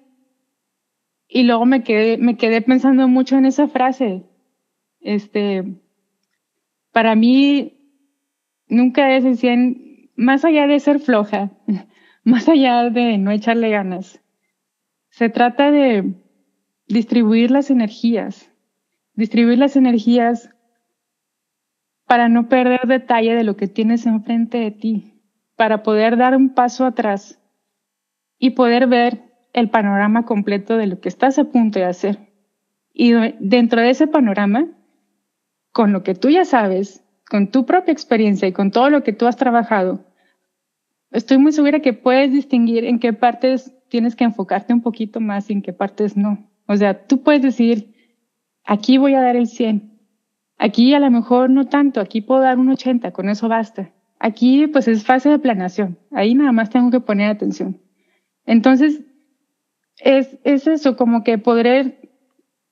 Y 1.29 1.45
luego 1.45 1.65
me 1.65 1.83
quedé, 1.83 2.19
me 2.19 2.37
quedé 2.37 2.61
pensando 2.61 3.09
mucho 3.09 3.37
en 3.37 3.47
esa 3.47 3.69
frase. 3.69 4.25
Este, 5.01 5.65
para 6.93 7.15
mí, 7.15 7.77
nunca 8.69 9.17
es 9.17 9.43
el 9.45 10.11
más 10.17 10.45
allá 10.45 10.67
de 10.67 10.81
ser 10.81 11.01
floja, 11.01 11.51
más 12.25 12.49
allá 12.49 12.91
de 12.91 13.19
no 13.19 13.31
echarle 13.31 13.71
ganas. 13.71 14.20
Se 15.11 15.29
trata 15.29 15.71
de 15.71 16.15
distribuir 16.87 17.51
las 17.51 17.71
energías, 17.71 18.51
distribuir 19.15 19.59
las 19.59 19.77
energías 19.77 20.51
para 22.07 22.29
no 22.29 22.49
perder 22.49 22.87
detalle 22.87 23.35
de 23.35 23.45
lo 23.45 23.57
que 23.57 23.69
tienes 23.69 24.07
enfrente 24.07 24.59
de 24.59 24.71
ti, 24.71 25.23
para 25.57 25.83
poder 25.83 26.17
dar 26.17 26.35
un 26.37 26.55
paso 26.55 26.85
atrás 26.85 27.41
y 28.39 28.51
poder 28.51 28.87
ver 28.87 29.23
el 29.53 29.69
panorama 29.69 30.25
completo 30.25 30.77
de 30.77 30.87
lo 30.87 31.01
que 31.01 31.09
estás 31.09 31.39
a 31.39 31.45
punto 31.45 31.79
de 31.79 31.85
hacer. 31.85 32.19
Y 32.93 33.13
dentro 33.39 33.81
de 33.81 33.91
ese 33.91 34.07
panorama, 34.07 34.67
con 35.73 35.93
lo 35.93 36.03
que 36.03 36.15
tú 36.15 36.31
ya 36.31 36.45
sabes, 36.45 37.05
con 37.29 37.51
tu 37.51 37.67
propia 37.67 37.93
experiencia 37.93 38.49
y 38.49 38.53
con 38.53 38.71
todo 38.71 38.91
lo 38.91 39.03
que 39.03 39.13
tú 39.13 39.27
has 39.27 39.37
trabajado, 39.37 40.05
estoy 41.11 41.39
muy 41.39 41.53
segura 41.53 41.81
que 41.81 41.93
puedes 41.93 42.33
distinguir 42.33 42.85
en 42.85 42.99
qué 42.99 43.13
partes 43.13 43.73
tienes 43.91 44.17
que 44.17 44.25
enfocarte 44.25 44.73
un 44.73 44.81
poquito 44.81 45.21
más 45.21 45.51
en 45.51 45.61
qué 45.61 45.75
partes 45.75 46.17
no. 46.17 46.49
O 46.67 46.77
sea, 46.77 47.07
tú 47.07 47.23
puedes 47.23 47.43
decir, 47.43 47.95
aquí 48.65 48.97
voy 48.97 49.15
a 49.15 49.21
dar 49.21 49.37
el 49.37 49.49
100, 49.49 50.01
aquí 50.57 50.95
a 50.95 51.01
lo 51.01 51.11
mejor 51.11 51.51
no 51.51 51.67
tanto, 51.67 52.01
aquí 52.01 52.23
puedo 52.23 52.41
dar 52.41 52.59
un 52.59 52.71
80, 52.71 53.11
con 53.13 53.29
eso 53.29 53.49
basta. 53.49 53.93
Aquí 54.19 54.67
pues 54.69 54.87
es 54.89 55.05
fase 55.05 55.29
de 55.29 55.39
planeación, 55.39 55.99
ahí 56.13 56.35
nada 56.35 56.53
más 56.53 56.71
tengo 56.71 56.91
que 56.91 57.01
poner 57.01 57.31
atención. 57.31 57.81
Entonces, 58.47 59.03
es, 59.99 60.39
es 60.45 60.67
eso, 60.67 60.97
como 60.97 61.25
que 61.25 61.39
poder 61.39 62.01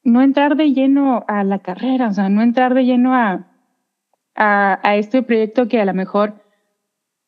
no 0.02 0.22
entrar 0.22 0.56
de 0.56 0.72
lleno 0.72 1.24
a 1.28 1.44
la 1.44 1.58
carrera, 1.58 2.08
o 2.08 2.12
sea, 2.12 2.28
no 2.28 2.42
entrar 2.42 2.74
de 2.74 2.84
lleno 2.84 3.14
a, 3.14 3.50
a, 4.34 4.80
a 4.82 4.96
este 4.96 5.22
proyecto 5.22 5.68
que 5.68 5.80
a 5.80 5.84
lo 5.84 5.94
mejor 5.94 6.47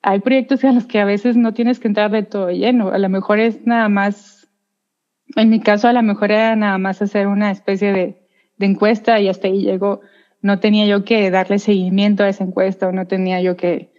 hay 0.02 0.21
proyectos 0.21 0.64
a 0.64 0.73
los 0.73 0.87
que 0.87 1.00
a 1.00 1.04
veces 1.04 1.37
no 1.37 1.52
tienes 1.52 1.78
que 1.78 1.88
entrar 1.88 2.11
de 2.11 2.23
todo 2.23 2.50
lleno, 2.50 2.88
a 2.88 2.99
lo 2.99 3.09
mejor 3.09 3.38
es 3.38 3.66
nada 3.66 3.88
más, 3.88 4.49
en 5.37 5.50
mi 5.50 5.61
caso 5.61 5.88
a 5.88 5.92
lo 5.92 6.02
mejor 6.02 6.33
era 6.33 6.57
nada 6.57 6.78
más 6.78 7.02
hacer 7.02 7.26
una 7.26 7.50
especie 7.50 7.92
de, 7.92 8.16
encuesta 8.62 9.19
y 9.21 9.28
hasta 9.28 9.49
ahí 9.49 9.62
llegó, 9.62 10.02
no 10.42 10.61
tenía 10.61 10.85
yo 10.85 11.02
que 11.02 11.30
darle 11.30 11.59
seguimiento 11.59 12.25
a 12.25 12.28
esa 12.28 12.45
encuesta 12.45 12.88
o 12.88 12.92
no 12.92 13.07
tenía 13.07 13.40
yo 13.40 13.57
que, 13.57 13.90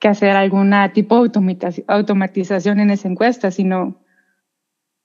hacer 0.00 0.30
alguna 0.30 0.92
tipo 0.94 1.28
de 1.28 1.84
automatización 1.86 2.80
en 2.80 2.90
esa 2.90 3.06
encuesta, 3.06 3.50
sino 3.50 4.02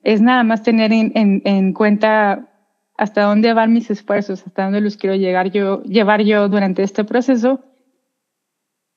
es 0.01 0.22
nada 0.22 0.43
más 0.43 0.63
tener 0.63 0.91
en, 0.93 1.12
en, 1.13 1.74
cuenta 1.74 2.50
hasta 2.98 3.24
dónde 3.24 3.53
van 3.53 3.74
mis 3.74 3.91
esfuerzos, 3.91 4.48
hasta 4.48 4.63
dónde 4.63 4.81
los 4.81 4.98
quiero 4.98 5.15
llegar 5.17 5.51
yo, 5.51 5.84
llevar 5.84 6.24
yo 6.24 6.48
durante 6.48 6.81
este 6.81 7.03
proceso 7.03 7.62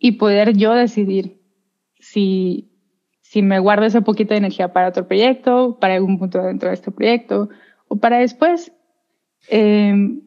y 0.01 0.13
poder 0.13 0.57
yo 0.57 0.73
decidir 0.73 1.41
si, 2.01 2.73
si 3.21 3.43
me 3.43 3.61
guardo 3.61 3.87
ese 3.87 4.03
poquito 4.03 4.35
de 4.35 4.39
energía 4.39 4.73
para 4.73 4.89
otro 4.89 5.07
proyecto, 5.07 5.79
para 5.79 5.95
algún 5.95 6.19
punto 6.19 6.43
dentro 6.43 6.71
de 6.71 6.75
este 6.75 6.91
proyecto 6.91 7.51
o 7.87 7.97
para 7.97 8.19
después. 8.19 8.73
Eh, 9.49 10.19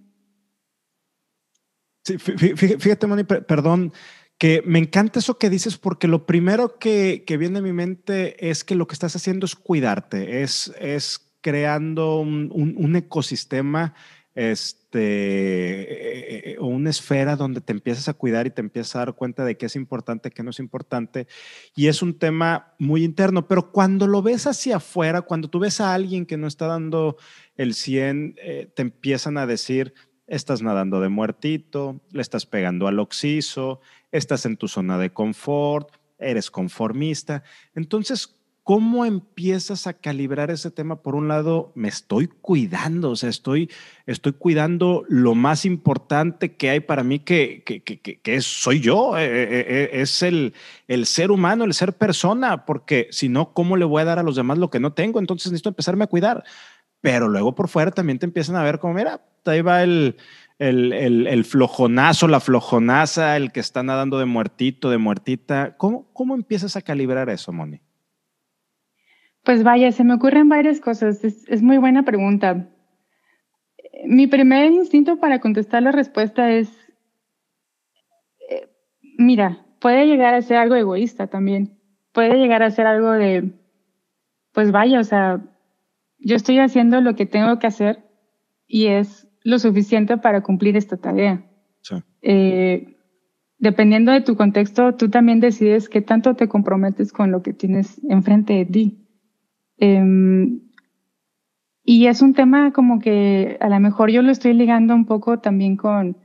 sí, 2.03 2.17
fíjate, 2.17 3.07
Moni, 3.07 3.23
perdón 3.25 3.91
que 4.37 4.61
me 4.65 4.79
encanta 4.79 5.19
eso 5.19 5.37
que 5.37 5.49
dices 5.49 5.77
porque 5.77 6.07
lo 6.07 6.25
primero 6.25 6.77
que, 6.77 7.23
viene 7.39 7.59
a 7.59 7.61
mi 7.61 7.71
mente 7.71 8.49
es 8.49 8.63
que 8.63 8.75
lo 8.75 8.87
que 8.87 8.93
estás 8.93 9.15
haciendo 9.15 9.45
es 9.45 9.55
cuidarte, 9.55 10.43
es, 10.43 10.73
es 10.79 11.31
creando 11.41 12.19
un, 12.19 12.95
ecosistema 12.95 13.93
este, 14.35 14.82
eh, 14.99 16.51
eh, 16.51 16.55
o 16.59 16.67
una 16.67 16.89
esfera 16.89 17.35
donde 17.35 17.61
te 17.61 17.71
empiezas 17.71 18.09
a 18.09 18.13
cuidar 18.13 18.47
y 18.47 18.51
te 18.51 18.61
empiezas 18.61 18.95
a 18.95 18.99
dar 18.99 19.13
cuenta 19.13 19.45
de 19.45 19.57
qué 19.57 19.65
es 19.65 19.75
importante, 19.75 20.31
qué 20.31 20.43
no 20.43 20.49
es 20.51 20.59
importante. 20.59 21.27
Y 21.75 21.87
es 21.87 22.01
un 22.01 22.17
tema 22.17 22.73
muy 22.79 23.03
interno, 23.03 23.47
pero 23.47 23.71
cuando 23.71 24.07
lo 24.07 24.21
ves 24.21 24.47
hacia 24.47 24.77
afuera, 24.77 25.21
cuando 25.21 25.49
tú 25.49 25.59
ves 25.59 25.81
a 25.81 25.93
alguien 25.93 26.25
que 26.25 26.37
no 26.37 26.47
está 26.47 26.67
dando 26.67 27.17
el 27.55 27.73
100, 27.73 28.35
eh, 28.37 28.71
te 28.75 28.81
empiezan 28.81 29.37
a 29.37 29.45
decir, 29.45 29.93
estás 30.27 30.61
nadando 30.61 31.01
de 31.01 31.09
muertito, 31.09 32.01
le 32.11 32.21
estás 32.21 32.45
pegando 32.45 32.87
al 32.87 32.99
oxiso, 32.99 33.81
estás 34.11 34.45
en 34.45 34.57
tu 34.57 34.67
zona 34.67 34.97
de 34.97 35.11
confort, 35.11 35.89
eres 36.17 36.49
conformista. 36.49 37.43
Entonces, 37.75 38.39
¿cómo 38.63 39.05
empiezas 39.05 39.87
a 39.87 39.93
calibrar 39.93 40.49
ese 40.49 40.71
tema? 40.71 41.01
Por 41.01 41.15
un 41.15 41.27
lado, 41.27 41.71
me 41.75 41.89
estoy 41.89 42.27
cuidando, 42.27 43.11
o 43.11 43.15
sea, 43.15 43.29
estoy, 43.29 43.69
estoy 44.05 44.33
cuidando 44.33 45.03
lo 45.09 45.35
más 45.35 45.65
importante 45.65 46.55
que 46.55 46.69
hay 46.69 46.79
para 46.79 47.03
mí, 47.03 47.19
que, 47.19 47.63
que, 47.65 47.83
que, 47.83 47.99
que 47.99 48.41
soy 48.41 48.79
yo, 48.79 49.17
eh, 49.17 49.25
eh, 49.25 49.65
eh, 49.67 49.89
es 49.93 50.23
el, 50.23 50.53
el 50.87 51.05
ser 51.05 51.31
humano, 51.31 51.65
el 51.65 51.73
ser 51.73 51.93
persona, 51.93 52.65
porque 52.65 53.07
si 53.11 53.29
no, 53.29 53.53
¿cómo 53.53 53.77
le 53.77 53.85
voy 53.85 54.01
a 54.01 54.05
dar 54.05 54.19
a 54.19 54.23
los 54.23 54.35
demás 54.35 54.57
lo 54.57 54.69
que 54.69 54.79
no 54.79 54.93
tengo? 54.93 55.19
Entonces 55.19 55.51
necesito 55.51 55.69
empezarme 55.69 56.05
a 56.05 56.07
cuidar. 56.07 56.43
Pero 57.01 57.27
luego 57.27 57.53
por 57.53 57.67
fuera 57.67 57.91
también 57.91 58.17
te 58.17 58.25
empiezan 58.25 58.55
a 58.55 58.63
ver 58.63 58.79
como, 58.79 58.93
mira, 58.93 59.21
ahí 59.45 59.61
va 59.61 59.83
el, 59.83 60.15
el, 60.57 61.45
flojonazo, 61.45 62.29
la 62.29 62.39
flojonaza, 62.39 63.35
el 63.35 63.51
que 63.51 63.59
está 63.59 63.83
nadando 63.83 64.19
de 64.19 64.25
muertito, 64.25 64.89
de 64.89 64.97
muertita. 64.97 65.75
¿Cómo, 65.75 66.07
cómo 66.13 66.33
empiezas 66.33 66.77
a 66.77 66.81
calibrar 66.81 67.29
eso, 67.29 67.51
Moni? 67.51 67.81
Pues 69.43 69.63
vaya, 69.63 69.91
se 69.91 70.03
me 70.05 70.13
ocurren 70.13 70.47
varias 70.47 70.79
cosas. 70.79 71.23
Es, 71.23 71.61
muy 71.61 71.77
buena 71.77 72.03
pregunta. 72.03 72.69
Mi 74.05 74.27
primer 74.27 74.71
instinto 74.71 75.19
para 75.19 75.39
contestar 75.39 75.83
la 75.83 75.91
respuesta 75.91 76.51
es, 76.51 76.69
eh, 78.49 78.69
mira, 79.17 79.65
puede 79.79 80.07
llegar 80.07 80.33
a 80.33 80.41
ser 80.41 80.57
algo 80.57 80.75
egoísta 80.75 81.27
también. 81.27 81.77
Puede 82.13 82.37
llegar 82.37 82.63
a 82.63 82.71
ser 82.71 82.87
algo 82.87 83.11
de, 83.11 83.51
pues 84.53 84.71
vaya, 84.71 84.99
o 84.99 85.03
sea, 85.03 85.41
yo 86.19 86.35
estoy 86.35 86.59
haciendo 86.59 87.01
lo 87.01 87.15
que 87.15 87.25
tengo 87.25 87.59
que 87.59 87.67
hacer 87.67 88.03
y 88.65 88.87
es 88.87 89.27
lo 89.43 89.59
suficiente 89.59 90.17
para 90.17 90.41
cumplir 90.41 90.77
esta 90.77 90.95
tarea. 90.95 91.45
Eh, 92.21 92.95
dependiendo 93.57 94.13
de 94.13 94.21
tu 94.21 94.37
contexto, 94.37 94.95
tú 94.95 95.09
también 95.09 95.41
decides 95.41 95.89
qué 95.89 96.01
tanto 96.01 96.35
te 96.35 96.47
comprometes 96.47 97.11
con 97.11 97.31
lo 97.31 97.41
que 97.41 97.51
tienes 97.51 97.99
enfrente 98.07 98.53
de 98.53 98.65
ti. 98.65 99.02
Em, 99.77 100.61
Y 101.85 102.07
es 102.07 102.21
un 102.21 102.33
tema 102.33 102.71
como 102.71 102.99
que 102.99 103.57
a 103.59 103.67
lo 103.69 103.79
mejor 103.79 104.09
yo 104.09 104.21
lo 104.21 104.31
estoy 104.31 104.53
ligando 104.53 104.95
un 104.95 105.05
poco 105.05 105.39
también 105.39 105.75
con, 105.77 106.17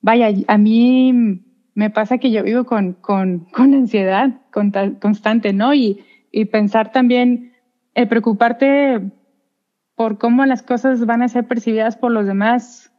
vaya, 0.00 0.28
a 0.48 0.58
mí 0.58 1.12
me 1.74 1.90
pasa 1.90 2.18
que 2.18 2.30
yo 2.30 2.42
vivo 2.42 2.64
con, 2.64 2.94
con, 2.94 3.40
con 3.52 3.74
ansiedad 3.74 4.40
constante, 5.00 5.52
¿no? 5.52 5.72
Y, 5.74 6.04
y 6.30 6.44
pensar 6.46 6.92
también, 6.92 7.52
el 7.94 8.08
preocuparte 8.08 9.00
por 9.94 10.18
cómo 10.18 10.44
las 10.46 10.62
cosas 10.62 11.04
van 11.06 11.22
a 11.22 11.28
ser 11.28 11.46
percibidas 11.46 11.96
por 11.96 12.12
los 12.12 12.26
demás 12.26 12.92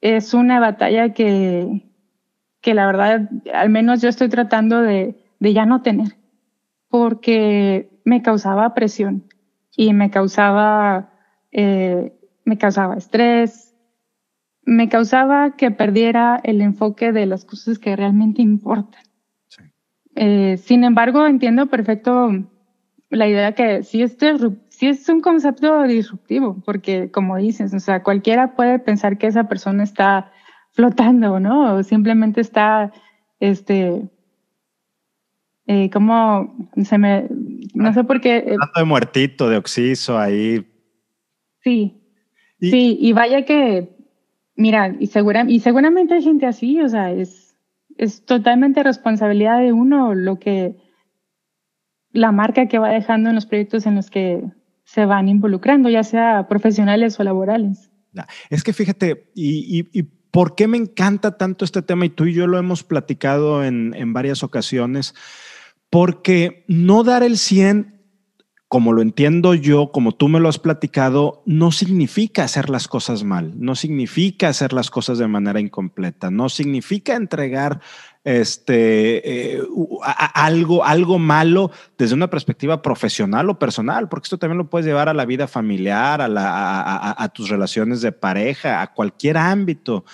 es 0.00 0.34
una 0.34 0.60
batalla 0.60 1.12
que, 1.12 1.90
que 2.60 2.74
la 2.74 2.86
verdad, 2.86 3.30
al 3.54 3.70
menos 3.70 4.00
yo 4.02 4.08
estoy 4.08 4.28
tratando 4.28 4.82
de, 4.82 5.16
de 5.40 5.52
ya 5.52 5.66
no 5.66 5.82
tener, 5.82 6.16
porque 6.88 7.90
me 8.04 8.22
causaba 8.22 8.74
presión 8.74 9.24
y 9.76 9.92
me 9.92 10.10
causaba, 10.10 11.12
eh, 11.52 12.12
me 12.44 12.58
causaba 12.58 12.96
estrés, 12.96 13.76
me 14.62 14.88
causaba 14.88 15.56
que 15.56 15.70
perdiera 15.70 16.40
el 16.42 16.60
enfoque 16.60 17.12
de 17.12 17.26
las 17.26 17.44
cosas 17.44 17.78
que 17.78 17.96
realmente 17.96 18.42
importan. 18.42 19.02
Eh, 20.14 20.56
sin 20.56 20.84
embargo, 20.84 21.26
entiendo 21.26 21.66
perfecto 21.66 22.30
la 23.10 23.28
idea 23.28 23.52
que 23.52 23.82
sí 23.82 24.02
es, 24.02 24.16
sí 24.68 24.88
es 24.88 25.08
un 25.08 25.20
concepto 25.20 25.84
disruptivo, 25.84 26.60
porque 26.64 27.10
como 27.10 27.36
dices, 27.36 27.72
o 27.72 27.80
sea, 27.80 28.02
cualquiera 28.02 28.54
puede 28.54 28.78
pensar 28.78 29.16
que 29.16 29.28
esa 29.28 29.44
persona 29.44 29.84
está 29.84 30.32
flotando, 30.72 31.40
¿no? 31.40 31.74
O 31.74 31.82
simplemente 31.82 32.40
está, 32.40 32.92
este, 33.40 34.08
eh, 35.68 35.90
como 35.90 36.56
se 36.82 36.96
me, 36.96 37.28
no 37.74 37.92
sé 37.92 38.02
por 38.02 38.22
qué. 38.22 38.38
Eh, 38.38 38.56
de 38.74 38.84
muertito, 38.84 39.50
de 39.50 39.58
oxiso 39.58 40.18
ahí. 40.18 40.66
Sí, 41.62 42.00
sí, 42.58 42.96
y 42.98 43.12
vaya 43.12 43.44
que, 43.44 43.94
mira, 44.56 44.96
y, 44.98 45.08
segura, 45.08 45.44
y 45.46 45.60
seguramente 45.60 46.14
hay 46.14 46.22
gente 46.22 46.46
así, 46.46 46.80
o 46.80 46.88
sea, 46.88 47.12
es, 47.12 47.54
es 47.98 48.24
totalmente 48.24 48.82
responsabilidad 48.82 49.60
de 49.60 49.74
uno 49.74 50.14
lo 50.14 50.38
que, 50.38 50.74
la 52.12 52.32
marca 52.32 52.66
que 52.66 52.78
va 52.78 52.88
dejando 52.88 53.28
en 53.28 53.34
los 53.34 53.44
proyectos 53.44 53.84
en 53.84 53.96
los 53.96 54.08
que 54.08 54.42
se 54.84 55.04
van 55.04 55.28
involucrando, 55.28 55.90
ya 55.90 56.02
sea 56.02 56.48
profesionales 56.48 57.20
o 57.20 57.24
laborales. 57.24 57.90
Es 58.48 58.64
que 58.64 58.72
fíjate, 58.72 59.30
y, 59.34 59.80
y, 59.80 59.88
y 59.92 60.02
por 60.30 60.54
qué 60.54 60.66
me 60.66 60.78
encanta 60.78 61.36
tanto 61.36 61.66
este 61.66 61.82
tema, 61.82 62.06
y 62.06 62.08
tú 62.08 62.24
y 62.24 62.32
yo 62.32 62.46
lo 62.46 62.56
hemos 62.56 62.84
platicado 62.84 63.62
en, 63.64 63.92
en 63.94 64.14
varias 64.14 64.42
ocasiones, 64.42 65.14
porque 65.90 66.64
no 66.68 67.04
dar 67.04 67.22
el 67.22 67.38
100, 67.38 67.98
como 68.68 68.92
lo 68.92 69.00
entiendo 69.00 69.54
yo, 69.54 69.92
como 69.92 70.12
tú 70.12 70.28
me 70.28 70.40
lo 70.40 70.50
has 70.50 70.58
platicado, 70.58 71.42
no 71.46 71.72
significa 71.72 72.44
hacer 72.44 72.68
las 72.68 72.86
cosas 72.86 73.24
mal, 73.24 73.54
no 73.56 73.74
significa 73.74 74.48
hacer 74.48 74.74
las 74.74 74.90
cosas 74.90 75.16
de 75.16 75.26
manera 75.26 75.58
incompleta, 75.58 76.30
no 76.30 76.50
significa 76.50 77.16
entregar 77.16 77.80
este, 78.24 79.56
eh, 79.56 79.62
algo, 80.34 80.84
algo 80.84 81.18
malo 81.18 81.70
desde 81.96 82.14
una 82.14 82.28
perspectiva 82.28 82.82
profesional 82.82 83.48
o 83.48 83.58
personal, 83.58 84.10
porque 84.10 84.26
esto 84.26 84.38
también 84.38 84.58
lo 84.58 84.68
puedes 84.68 84.86
llevar 84.86 85.08
a 85.08 85.14
la 85.14 85.24
vida 85.24 85.48
familiar, 85.48 86.20
a, 86.20 86.28
la, 86.28 87.14
a 87.16 87.28
tus 87.30 87.48
relaciones 87.48 88.02
de 88.02 88.12
pareja, 88.12 88.82
a 88.82 88.92
cualquier 88.92 89.38
ámbito 89.38 90.04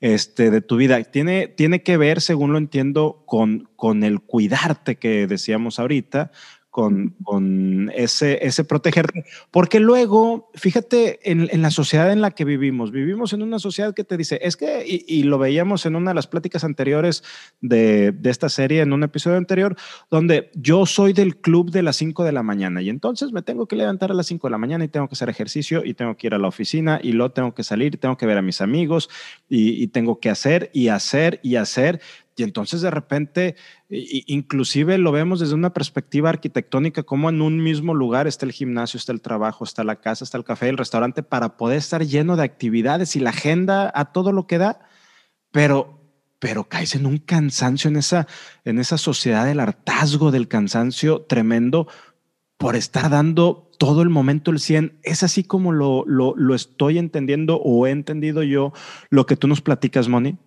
este, 0.00 0.50
de 0.50 0.60
tu 0.60 0.76
vida. 0.76 1.02
Tiene, 1.04 1.48
tiene 1.48 1.82
que 1.82 1.96
ver, 1.96 2.20
según 2.20 2.52
lo 2.52 2.58
entiendo, 2.58 3.22
con, 3.26 3.68
con 3.76 4.02
el 4.02 4.20
cuidarte 4.20 4.96
que 4.96 5.26
decíamos 5.26 5.78
ahorita, 5.78 6.30
con, 6.70 7.90
ese, 7.94 8.64
protegerte. 8.64 9.24
Porque 9.50 9.80
luego, 9.80 10.50
fíjate 10.54 11.18
en, 11.30 11.62
la 11.62 11.70
sociedad 11.70 12.12
en 12.12 12.20
la 12.20 12.30
que 12.30 12.44
vivimos, 12.44 12.92
vivimos 12.92 13.32
en 13.32 13.42
una 13.42 13.58
sociedad 13.58 13.92
que 13.92 14.04
te 14.04 14.16
dice, 14.16 14.38
es 14.42 14.56
que, 14.56 14.84
y, 14.86 15.24
lo 15.24 15.38
veíamos 15.38 15.84
en 15.86 15.96
una 15.96 16.12
de 16.12 16.14
las 16.14 16.28
pláticas 16.28 16.64
anteriores 16.64 17.24
de, 17.60 18.14
esta 18.24 18.48
serie, 18.48 18.82
en 18.82 18.92
un 18.92 19.02
episodio 19.02 19.36
anterior, 19.36 19.76
donde 20.10 20.50
yo 20.54 20.86
soy 20.86 21.12
del 21.12 21.36
club 21.36 21.70
de 21.70 21.82
las 21.82 21.96
5 21.96 22.22
de 22.24 22.32
la 22.32 22.42
mañana 22.42 22.80
y 22.80 22.88
entonces 22.88 23.32
me 23.32 23.42
tengo 23.42 23.66
que 23.66 23.76
levantar 23.76 24.12
a 24.12 24.14
las 24.14 24.26
5 24.26 24.46
de 24.46 24.50
la 24.52 24.58
mañana 24.58 24.84
y 24.84 24.88
tengo 24.88 25.08
que 25.08 25.14
hacer 25.14 25.28
ejercicio 25.28 25.84
y 25.84 25.94
tengo 25.94 26.16
que 26.16 26.28
ir 26.28 26.34
a 26.34 26.38
la 26.38 26.48
oficina 26.48 27.00
y 27.02 27.12
luego 27.12 27.32
tengo 27.32 27.54
que 27.54 27.64
salir, 27.64 27.98
tengo 27.98 28.16
que 28.16 28.26
ver 28.26 28.38
a 28.38 28.42
mis 28.42 28.60
amigos 28.60 29.10
y 29.48 29.88
tengo 29.88 30.20
que 30.20 30.30
hacer 30.30 30.70
y 30.72 30.88
hacer 30.88 31.40
y 31.42 31.56
hacer 31.56 32.00
y 32.40 32.42
entonces 32.42 32.80
de 32.80 32.90
repente, 32.90 33.54
inclusive 33.90 34.96
lo 34.96 35.12
vemos 35.12 35.40
desde 35.40 35.54
una 35.54 35.74
perspectiva 35.74 36.30
arquitectónica, 36.30 37.02
como 37.02 37.28
en 37.28 37.42
un 37.42 37.62
mismo 37.62 37.92
lugar 37.92 38.26
está 38.26 38.46
el 38.46 38.52
gimnasio, 38.52 38.96
está 38.96 39.12
el 39.12 39.20
trabajo, 39.20 39.62
está 39.62 39.84
la 39.84 39.96
casa, 39.96 40.24
está 40.24 40.38
el 40.38 40.44
café, 40.44 40.70
el 40.70 40.78
restaurante, 40.78 41.22
para 41.22 41.58
poder 41.58 41.76
estar 41.76 42.02
lleno 42.02 42.36
de 42.36 42.44
actividades 42.44 43.14
y 43.14 43.20
la 43.20 43.28
agenda 43.28 43.92
a 43.94 44.06
todo 44.06 44.32
lo 44.32 44.46
que 44.46 44.56
da, 44.56 44.80
pero, 45.52 46.00
pero 46.38 46.64
caes 46.64 46.94
en 46.94 47.04
un 47.04 47.18
cansancio, 47.18 47.90
en 47.90 47.96
esa, 47.96 48.26
en 48.64 48.78
esa 48.78 48.96
sociedad 48.96 49.44
del 49.44 49.60
hartazgo, 49.60 50.30
del 50.30 50.48
cansancio 50.48 51.20
tremendo 51.20 51.88
por 52.56 52.74
estar 52.74 53.10
dando 53.10 53.70
todo 53.78 54.00
el 54.00 54.08
momento 54.08 54.50
el 54.50 54.60
100. 54.60 54.98
Es 55.02 55.22
así 55.22 55.44
como 55.44 55.72
lo, 55.72 56.04
lo, 56.06 56.34
lo 56.36 56.54
estoy 56.54 56.96
entendiendo 56.96 57.60
o 57.60 57.86
he 57.86 57.90
entendido 57.90 58.42
yo 58.42 58.72
lo 59.10 59.26
que 59.26 59.36
tú 59.36 59.46
nos 59.46 59.60
platicas, 59.60 60.08
Moni. 60.08 60.38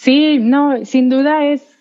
Sí, 0.00 0.38
no, 0.38 0.82
sin 0.86 1.10
duda 1.10 1.44
es 1.44 1.78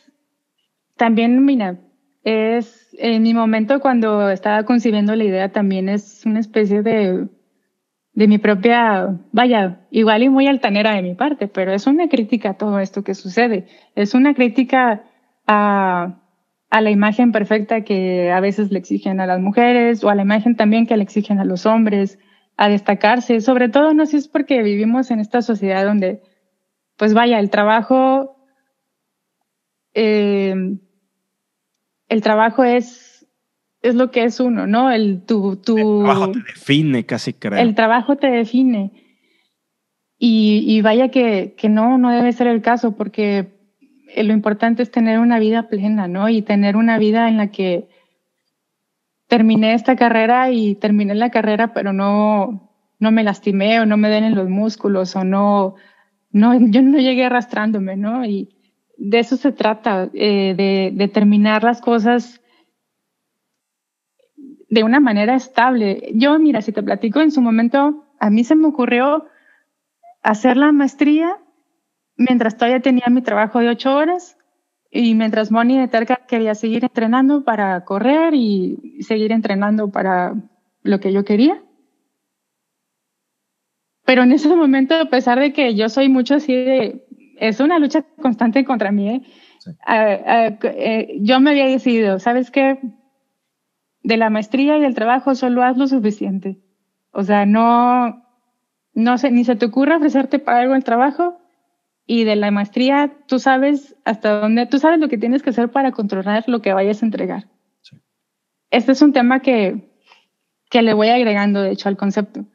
también, 0.98 1.46
mira, 1.46 1.78
es 2.26 2.94
en 3.00 3.24
mi 3.24 3.34
momento 3.34 3.80
cuando 3.80 4.30
estaba 4.30 4.64
concibiendo 4.64 5.16
la 5.16 5.24
idea 5.24 5.54
también 5.54 5.88
es 5.88 6.26
una 6.26 6.42
especie 6.42 6.82
de, 6.82 7.30
de 8.12 8.28
mi 8.28 8.38
propia, 8.38 9.18
vaya, 9.32 9.88
igual 9.90 10.24
y 10.24 10.28
muy 10.28 10.48
altanera 10.48 10.96
de 10.96 11.02
mi 11.02 11.16
parte, 11.16 11.48
pero 11.48 11.72
es 11.72 11.88
una 11.88 12.10
crítica 12.10 12.50
a 12.50 12.58
todo 12.58 12.82
esto 12.82 13.06
que 13.06 13.16
sucede. 13.16 13.68
Es 13.96 14.14
una 14.14 14.34
crítica 14.34 15.06
a, 15.48 16.20
a 16.70 16.82
la 16.82 16.92
imagen 16.92 17.32
perfecta 17.32 17.86
que 17.86 18.34
a 18.34 18.42
veces 18.42 18.70
le 18.70 18.80
exigen 18.80 19.22
a 19.22 19.28
las 19.28 19.40
mujeres 19.40 20.04
o 20.04 20.10
a 20.10 20.16
la 20.16 20.24
imagen 20.24 20.58
también 20.58 20.88
que 20.88 20.98
le 20.98 21.04
exigen 21.04 21.40
a 21.40 21.46
los 21.46 21.66
hombres, 21.66 22.20
a 22.58 22.68
destacarse. 22.68 23.40
Sobre 23.40 23.70
todo, 23.70 23.94
no 23.94 24.06
sé 24.06 24.12
si 24.12 24.18
es 24.18 24.28
porque 24.28 24.62
vivimos 24.62 25.10
en 25.10 25.22
esta 25.22 25.42
sociedad 25.42 25.86
donde 25.86 26.22
pues 27.00 27.14
vaya, 27.14 27.40
el 27.40 27.50
trabajo, 27.50 28.36
eh, 29.94 30.54
el 32.10 32.22
trabajo 32.22 32.66
es, 32.66 33.26
es 33.82 33.96
lo 33.96 34.12
que 34.12 34.26
es 34.26 34.42
uno, 34.42 34.68
¿no? 34.68 34.92
El, 34.92 35.24
tu, 35.26 35.56
tu, 35.56 35.78
el 35.78 36.04
trabajo 36.04 36.32
te 36.34 36.40
define, 36.40 37.06
casi 37.06 37.32
creo. 37.32 37.58
El 37.58 37.74
trabajo 37.74 38.18
te 38.18 38.28
define. 38.28 38.92
Y, 40.18 40.66
y 40.68 40.82
vaya 40.82 41.08
que, 41.08 41.56
que, 41.58 41.70
no, 41.70 41.98
no 41.98 42.12
debe 42.12 42.34
ser 42.34 42.48
el 42.48 42.62
caso, 42.62 42.98
porque 42.98 43.58
lo 44.18 44.34
importante 44.34 44.84
es 44.84 44.92
tener 44.92 45.20
una 45.20 45.40
vida 45.40 45.70
plena, 45.70 46.10
¿no? 46.10 46.28
Y 46.28 46.42
tener 46.42 46.76
una 46.76 46.98
vida 46.98 47.30
en 47.30 47.38
la 47.38 47.48
que 47.48 47.88
terminé 49.28 49.74
esta 49.74 49.96
carrera 49.96 50.52
y 50.52 50.76
terminé 50.76 51.16
la 51.16 51.32
carrera, 51.32 51.74
pero 51.74 51.94
no, 51.94 52.74
no 53.00 53.12
me 53.12 53.24
lastimé 53.24 53.80
o 53.80 53.86
no 53.86 53.96
me 53.96 54.10
den 54.10 54.26
en 54.26 54.36
los 54.36 54.50
músculos 54.50 55.16
o 55.16 55.24
no 55.24 55.76
no, 56.32 56.54
yo 56.60 56.82
no 56.82 56.98
llegué 57.00 57.26
arrastrándome, 57.26 57.98
¿no? 57.98 58.26
Y 58.26 58.50
de 58.98 59.20
eso 59.20 59.38
se 59.38 59.52
trata, 59.52 60.10
eh, 60.14 60.54
de, 60.56 60.92
de 60.94 61.08
terminar 61.08 61.64
las 61.64 61.82
cosas 61.82 62.42
de 64.70 64.84
una 64.84 65.00
manera 65.00 65.36
estable. 65.36 66.12
Yo, 66.14 66.38
mira, 66.40 66.62
si 66.62 66.72
te 66.72 66.84
platico, 66.84 67.22
en 67.22 67.32
su 67.32 67.42
momento 67.42 68.06
a 68.20 68.30
mí 68.30 68.44
se 68.44 68.56
me 68.56 68.68
ocurrió 68.68 69.26
hacer 70.22 70.58
la 70.58 70.72
maestría 70.72 71.38
mientras 72.18 72.58
todavía 72.58 72.82
tenía 72.82 73.08
mi 73.10 73.22
trabajo 73.22 73.60
de 73.60 73.70
ocho 73.70 73.96
horas 73.96 74.38
y 74.92 75.16
mientras 75.16 75.52
Moni 75.52 75.80
de 75.80 75.88
Terca 75.88 76.18
quería 76.28 76.56
seguir 76.56 76.84
entrenando 76.84 77.44
para 77.44 77.86
correr 77.86 78.34
y 78.34 79.02
seguir 79.02 79.32
entrenando 79.32 79.90
para 79.90 80.36
lo 80.84 81.00
que 81.00 81.14
yo 81.14 81.24
quería. 81.24 81.64
Pero 84.10 84.24
en 84.24 84.32
ese 84.32 84.50
momento, 84.56 84.96
a 84.96 85.06
pesar 85.06 85.40
de 85.40 85.54
que 85.54 85.76
yo 85.76 85.88
soy 85.88 86.10
mucho 86.10 86.34
así 86.34 86.56
de, 86.56 87.06
es 87.38 87.60
una 87.60 87.78
lucha 87.78 88.04
constante 88.20 88.66
contra 88.66 88.92
mí, 88.92 89.08
¿eh? 89.08 89.22
eh, 89.88 91.20
yo 91.22 91.40
me 91.40 91.52
había 91.52 91.68
decidido, 91.68 92.18
¿sabes 92.18 92.50
qué? 92.50 92.80
De 94.02 94.18
la 94.18 94.32
maestría 94.32 94.80
y 94.80 94.82
del 94.82 94.96
trabajo 94.96 95.36
solo 95.36 95.62
haz 95.62 95.78
lo 95.78 95.86
suficiente. 95.86 96.58
O 97.12 97.24
sea, 97.24 97.46
no, 97.46 98.26
no 98.96 99.18
sé, 99.20 99.30
ni 99.30 99.44
se 99.44 99.56
te 99.56 99.68
ocurre 99.68 99.98
ofrecerte 99.98 100.40
para 100.40 100.62
algo 100.62 100.74
el 100.74 100.84
trabajo 100.84 101.38
y 102.08 102.24
de 102.24 102.36
la 102.36 102.50
maestría 102.50 103.14
tú 103.28 103.38
sabes 103.38 103.96
hasta 104.06 104.40
dónde, 104.40 104.66
tú 104.66 104.80
sabes 104.80 105.00
lo 105.00 105.08
que 105.08 105.20
tienes 105.20 105.44
que 105.44 105.52
hacer 105.52 105.70
para 105.70 105.92
controlar 105.92 106.46
lo 106.48 106.64
que 106.64 106.74
vayas 106.74 107.04
a 107.04 107.06
entregar. 107.06 107.48
Este 108.72 108.92
es 108.92 109.04
un 109.04 109.14
tema 109.14 109.42
que, 109.42 109.88
que 110.72 110.82
le 110.82 110.96
voy 110.96 111.10
agregando, 111.10 111.62
de 111.62 111.74
hecho, 111.74 111.90
al 111.90 111.96
concepto 111.96 112.48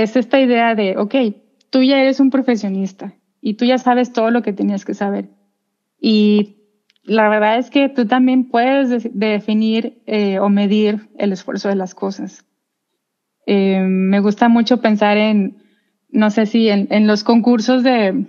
es 0.00 0.16
esta 0.16 0.40
idea 0.40 0.74
de, 0.74 0.96
ok, 0.96 1.14
tú 1.68 1.82
ya 1.82 2.00
eres 2.00 2.18
un 2.18 2.30
profesionista 2.30 3.14
y 3.42 3.54
tú 3.54 3.66
ya 3.66 3.76
sabes 3.76 4.12
todo 4.12 4.30
lo 4.30 4.40
que 4.40 4.54
tenías 4.54 4.86
que 4.86 4.94
saber. 4.94 5.28
Y 6.00 6.56
la 7.04 7.28
verdad 7.28 7.58
es 7.58 7.68
que 7.68 7.90
tú 7.90 8.06
también 8.06 8.48
puedes 8.48 9.10
definir 9.12 10.02
eh, 10.06 10.38
o 10.38 10.48
medir 10.48 11.10
el 11.18 11.32
esfuerzo 11.32 11.68
de 11.68 11.76
las 11.76 11.94
cosas. 11.94 12.46
Eh, 13.44 13.80
me 13.80 14.20
gusta 14.20 14.48
mucho 14.48 14.80
pensar 14.80 15.18
en, 15.18 15.62
no 16.08 16.30
sé 16.30 16.46
si 16.46 16.70
en, 16.70 17.06
los 17.06 17.22
concursos 17.22 17.82
de, 17.82 18.26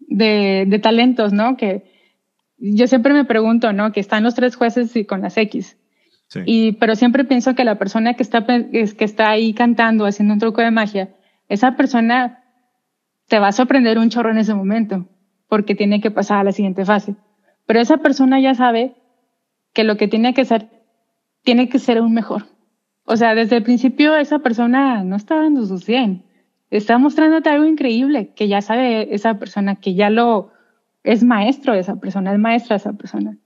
de, 0.00 0.66
de, 0.68 0.78
talentos, 0.78 1.32
¿no? 1.32 1.56
Que 1.56 1.84
yo 2.58 2.86
siempre 2.86 3.14
me 3.14 3.24
pregunto, 3.24 3.72
¿no? 3.72 3.92
Que 3.92 4.00
están 4.00 4.24
los 4.24 4.34
tres 4.34 4.56
jueces 4.56 4.94
y 4.94 5.06
con 5.06 5.22
las 5.22 5.38
X. 5.38 5.78
Y, 6.44 6.72
pero 6.72 6.94
siempre 6.94 7.24
pienso 7.24 7.54
que 7.54 7.64
la 7.64 7.78
persona 7.78 8.14
que 8.14 8.22
está, 8.22 8.44
que 8.44 8.96
está 8.98 9.30
ahí 9.30 9.54
cantando, 9.54 10.04
haciendo 10.04 10.34
un 10.34 10.40
truco 10.40 10.60
de 10.60 10.70
magia, 10.70 11.14
esa 11.48 11.76
persona 11.76 12.44
te 13.28 13.38
va 13.38 13.48
a 13.48 13.52
sorprender 13.52 13.98
un 13.98 14.10
chorro 14.10 14.30
en 14.30 14.38
ese 14.38 14.54
momento, 14.54 15.06
porque 15.48 15.74
tiene 15.74 16.00
que 16.00 16.10
pasar 16.10 16.38
a 16.38 16.44
la 16.44 16.52
siguiente 16.52 16.84
fase. 16.84 17.14
Pero 17.66 17.80
esa 17.80 17.98
persona 17.98 18.40
ya 18.40 18.54
sabe 18.54 18.94
que 19.72 19.84
lo 19.84 19.96
que 19.96 20.08
tiene 20.08 20.34
que 20.34 20.44
ser, 20.44 20.68
tiene 21.42 21.68
que 21.68 21.78
ser 21.78 22.00
un 22.00 22.12
mejor. 22.12 22.46
O 23.04 23.16
sea, 23.16 23.34
desde 23.34 23.56
el 23.56 23.62
principio 23.62 24.16
esa 24.16 24.40
persona 24.40 25.02
no 25.04 25.16
está 25.16 25.36
dando 25.36 25.64
su 25.64 25.78
100. 25.78 26.24
Está 26.70 26.98
mostrándote 26.98 27.48
algo 27.48 27.64
increíble 27.64 28.34
que 28.34 28.48
ya 28.48 28.60
sabe 28.60 29.14
esa 29.14 29.38
persona, 29.38 29.76
que 29.76 29.94
ya 29.94 30.10
lo 30.10 30.50
es 31.02 31.24
maestro 31.24 31.72
esa 31.72 31.96
persona, 31.96 32.32
es 32.32 32.38
maestra 32.38 32.76
esa 32.76 32.92
persona. 32.92 33.38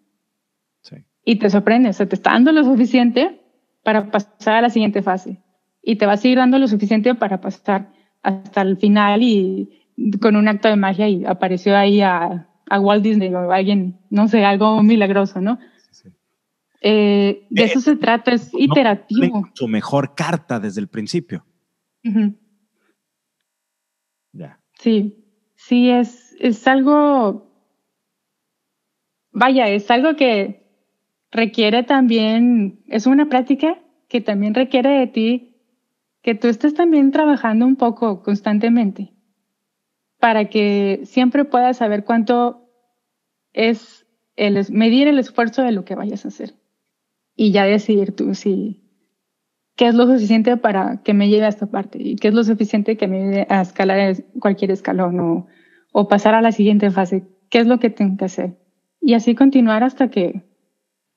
Y 1.25 1.37
te 1.37 1.51
sorprende, 1.51 1.91
o 1.91 1.93
sea, 1.93 2.09
te 2.09 2.17
está 2.17 2.33
dando 2.33 2.53
lo 2.53 2.65
suficiente 2.65 3.41
para 3.83 4.11
pasar 4.11 4.55
a 4.55 4.61
la 4.61 4.71
siguiente 4.71 5.03
fase. 5.03 5.41
Y 5.83 5.97
te 5.97 6.07
va 6.07 6.13
a 6.13 6.17
seguir 6.17 6.39
dando 6.39 6.59
lo 6.59 6.69
suficiente 6.69 7.15
para 7.15 7.41
pasar 7.41 7.93
hasta 8.23 8.63
el 8.63 8.77
final 8.77 9.23
y 9.23 9.83
con 10.21 10.37
un 10.37 10.49
acto 10.49 10.69
de 10.69 10.77
magia 10.77 11.09
y 11.09 11.25
apareció 11.25 11.77
ahí 11.77 12.01
a, 12.01 12.49
a 12.69 12.81
Walt 12.81 13.03
Disney 13.03 13.33
o 13.35 13.53
alguien, 13.53 13.99
no 14.11 14.29
sé, 14.29 14.45
algo 14.45 14.83
milagroso, 14.83 15.41
¿no? 15.41 15.59
Eh, 16.85 17.47
de 17.49 17.63
eso 17.63 17.81
se 17.81 17.97
trata, 17.97 18.33
es 18.33 18.51
iterativo. 18.55 19.49
Su 19.55 19.69
mejor 19.69 20.15
carta 20.17 20.59
desde 20.59 20.81
el 20.81 20.89
principio. 20.89 21.45
Ya. 24.33 24.59
Sí, 24.81 25.25
sí, 25.55 25.91
es, 25.91 26.35
es 26.41 26.67
algo, 26.67 27.53
vaya, 29.31 29.69
es 29.69 29.89
algo 29.93 30.17
que 30.17 30.62
requiere 31.33 31.83
también, 31.83 32.81
es 32.87 33.07
una 33.07 33.29
práctica 33.29 33.79
que 34.09 34.21
también 34.21 34.55
requiere 34.55 34.91
de 34.91 35.07
ti 35.07 35.57
que 36.23 36.35
tú 36.35 36.47
estés 36.47 36.75
también 36.75 37.11
trabajando 37.11 37.67
un 37.67 37.77
poco 37.77 38.23
constantemente 38.23 39.13
para 40.21 40.45
que 40.45 41.01
siempre 41.05 41.45
puedas 41.45 41.79
saber 41.79 42.05
cuánto 42.05 42.69
es 43.53 44.07
el 44.37 44.65
medir 44.71 45.09
el 45.09 45.19
esfuerzo 45.19 45.63
de 45.63 45.73
lo 45.73 45.85
que 45.85 45.97
vayas 45.97 46.25
a 46.25 46.29
hacer 46.29 46.55
y 47.35 47.51
ya 47.51 47.65
decidir 47.65 48.15
tú 48.15 48.35
si 48.35 48.83
qué 49.75 49.89
es 49.89 49.95
lo 49.95 50.07
suficiente 50.07 50.57
para 50.57 51.03
que 51.03 51.15
me 51.15 51.29
llegue 51.29 51.45
a 51.45 51.49
esta 51.49 51.67
parte 51.67 51.99
y 52.01 52.17
qué 52.17 52.29
es 52.29 52.35
lo 52.35 52.45
suficiente 52.45 52.97
que 52.97 53.09
me 53.09 53.19
lleve 53.19 53.47
a 53.49 53.63
escalar 53.63 54.15
cualquier 54.39 54.71
escalón 54.71 55.47
o 55.93 56.09
pasar 56.09 56.35
a 56.35 56.43
la 56.43 56.53
siguiente 56.53 56.91
fase, 56.91 57.25
qué 57.51 57.59
es 57.59 57.67
lo 57.67 57.79
que 57.79 57.91
tengo 57.91 58.17
que 58.17 58.27
hacer. 58.27 58.59
Y 59.01 59.15
así 59.15 59.35
continuar 59.35 59.83
hasta 59.83 60.09
que, 60.09 60.45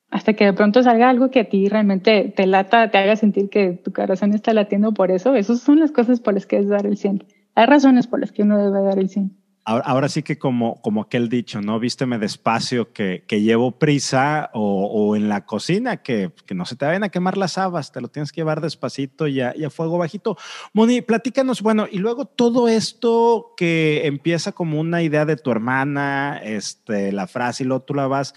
hasta 0.10 0.34
que 0.34 0.46
de 0.46 0.54
pronto 0.54 0.84
salga 0.84 1.10
algo 1.10 1.32
que 1.32 1.42
a 1.42 1.50
ti 1.50 1.68
realmente 1.68 2.34
te 2.36 2.48
lata, 2.48 2.90
te 2.92 2.98
haga 2.98 3.16
sentir 3.16 3.50
que 3.50 3.74
tu 3.74 3.92
corazón 3.92 4.34
está 4.34 4.54
latiendo 4.54 4.94
por 4.94 5.12
eso. 5.12 5.36
Esas 5.36 5.60
son 5.60 5.80
las 5.80 5.92
cosas 5.92 6.20
por 6.20 6.34
las 6.34 6.46
que 6.46 6.58
es 6.58 6.68
dar 6.68 6.86
el 6.86 6.98
100. 6.98 7.26
Hay 7.56 7.66
razones 7.66 8.08
por 8.08 8.20
las 8.20 8.32
que 8.32 8.44
uno 8.44 8.58
debe 8.58 8.82
dar 8.86 9.00
el 9.00 9.10
100. 9.10 9.36
Ahora, 9.68 10.10
sí 10.10 10.22
que 10.22 10.38
como, 10.38 10.80
como 10.84 11.02
aquel 11.02 11.28
dicho, 11.28 11.60
¿no? 11.60 11.80
Vísteme 11.80 12.20
despacio 12.20 12.94
que, 12.94 13.24
que 13.28 13.42
llevo 13.42 13.80
prisa 13.80 14.52
o, 14.54 14.86
o, 14.86 15.16
en 15.16 15.28
la 15.28 15.48
cocina 15.48 15.98
que, 16.04 16.32
que, 16.46 16.54
no 16.54 16.66
se 16.66 16.76
te 16.76 16.86
vayan 16.86 17.04
a 17.04 17.10
quemar 17.10 17.36
las 17.36 17.58
habas, 17.58 17.92
te 17.92 18.00
lo 18.00 18.10
tienes 18.10 18.32
que 18.32 18.42
llevar 18.42 18.62
despacito 18.62 19.28
y 19.28 19.42
a, 19.42 19.56
y 19.58 19.64
a, 19.64 19.72
fuego 19.72 19.98
bajito. 19.98 20.38
Moni, 20.74 21.02
platícanos, 21.02 21.64
bueno, 21.64 21.88
y 21.92 21.98
luego 21.98 22.26
todo 22.26 22.68
esto 22.68 23.56
que 23.58 24.06
empieza 24.06 24.52
como 24.52 24.80
una 24.80 25.02
idea 25.02 25.26
de 25.26 25.36
tu 25.36 25.50
hermana, 25.50 26.40
este, 26.44 27.12
la 27.12 27.26
frase 27.26 27.64
y 27.64 27.66
luego 27.66 27.82
tú 27.82 27.96
la 27.96 28.06
vas 28.06 28.36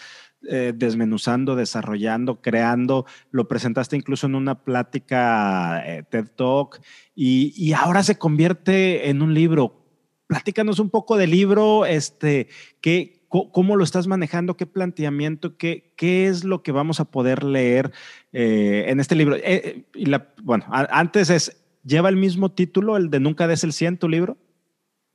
eh, 0.49 0.73
desmenuzando, 0.73 1.57
desarrollando, 1.57 2.41
creando, 2.41 3.07
lo 3.33 3.49
presentaste 3.49 3.97
incluso 3.97 4.29
en 4.29 4.37
una 4.37 4.63
plática 4.63 5.83
eh, 5.85 6.05
TED 6.09 6.29
Talk 6.37 6.81
y, 7.13 7.73
ahora 7.73 8.05
se 8.05 8.19
convierte 8.19 9.11
en 9.11 9.21
un 9.21 9.35
libro 9.35 9.85
platícanos 10.29 10.79
un 10.79 10.91
poco 10.91 11.17
del 11.17 11.33
libro, 11.33 11.87
este, 11.87 12.47
qué, 12.81 13.27
cómo 13.29 13.75
lo 13.75 13.83
estás 13.83 14.07
manejando, 14.07 14.57
qué 14.57 14.67
planteamiento, 14.67 15.57
qué, 15.57 15.93
qué 15.97 16.29
es 16.29 16.45
lo 16.45 16.63
que 16.63 16.71
vamos 16.71 17.01
a 17.01 17.07
poder 17.07 17.43
leer 17.43 17.91
eh, 18.33 18.85
en 18.89 19.01
este 19.01 19.17
libro. 19.17 19.37
Y 19.37 20.11
bueno, 20.43 20.67
antes 20.71 21.31
es, 21.31 21.65
¿lleva 21.83 22.11
el 22.11 22.17
mismo 22.17 22.53
título, 22.53 22.97
el 22.97 23.11
de 23.11 23.19
Nunca 23.19 23.49
des 23.49 23.65
el 23.65 23.73
100, 23.73 23.99
tu 23.99 24.09
libro? 24.09 24.37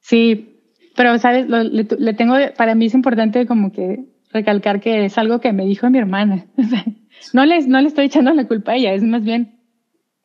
Sí, 0.01 0.53
pero, 0.95 1.17
¿sabes? 1.17 1.47
Lo, 1.47 1.63
le, 1.63 2.13
tengo, 2.13 2.35
para 2.57 2.75
mí 2.75 2.87
es 2.87 2.93
importante 2.93 3.47
como 3.47 3.71
que 3.71 4.12
recalcar 4.33 4.81
que 4.81 5.05
es 5.05 5.17
algo 5.17 5.39
que 5.39 5.53
me 5.53 5.65
dijo 5.65 5.89
mi 5.89 5.99
hermana. 5.99 6.45
no, 7.33 7.45
les, 7.45 7.67
no 7.67 7.79
le 7.79 7.87
estoy 7.87 8.05
echando 8.05 8.33
la 8.33 8.47
culpa 8.47 8.73
a 8.73 8.75
ella, 8.75 8.93
es 8.93 9.03
más 9.03 9.23
bien 9.23 9.59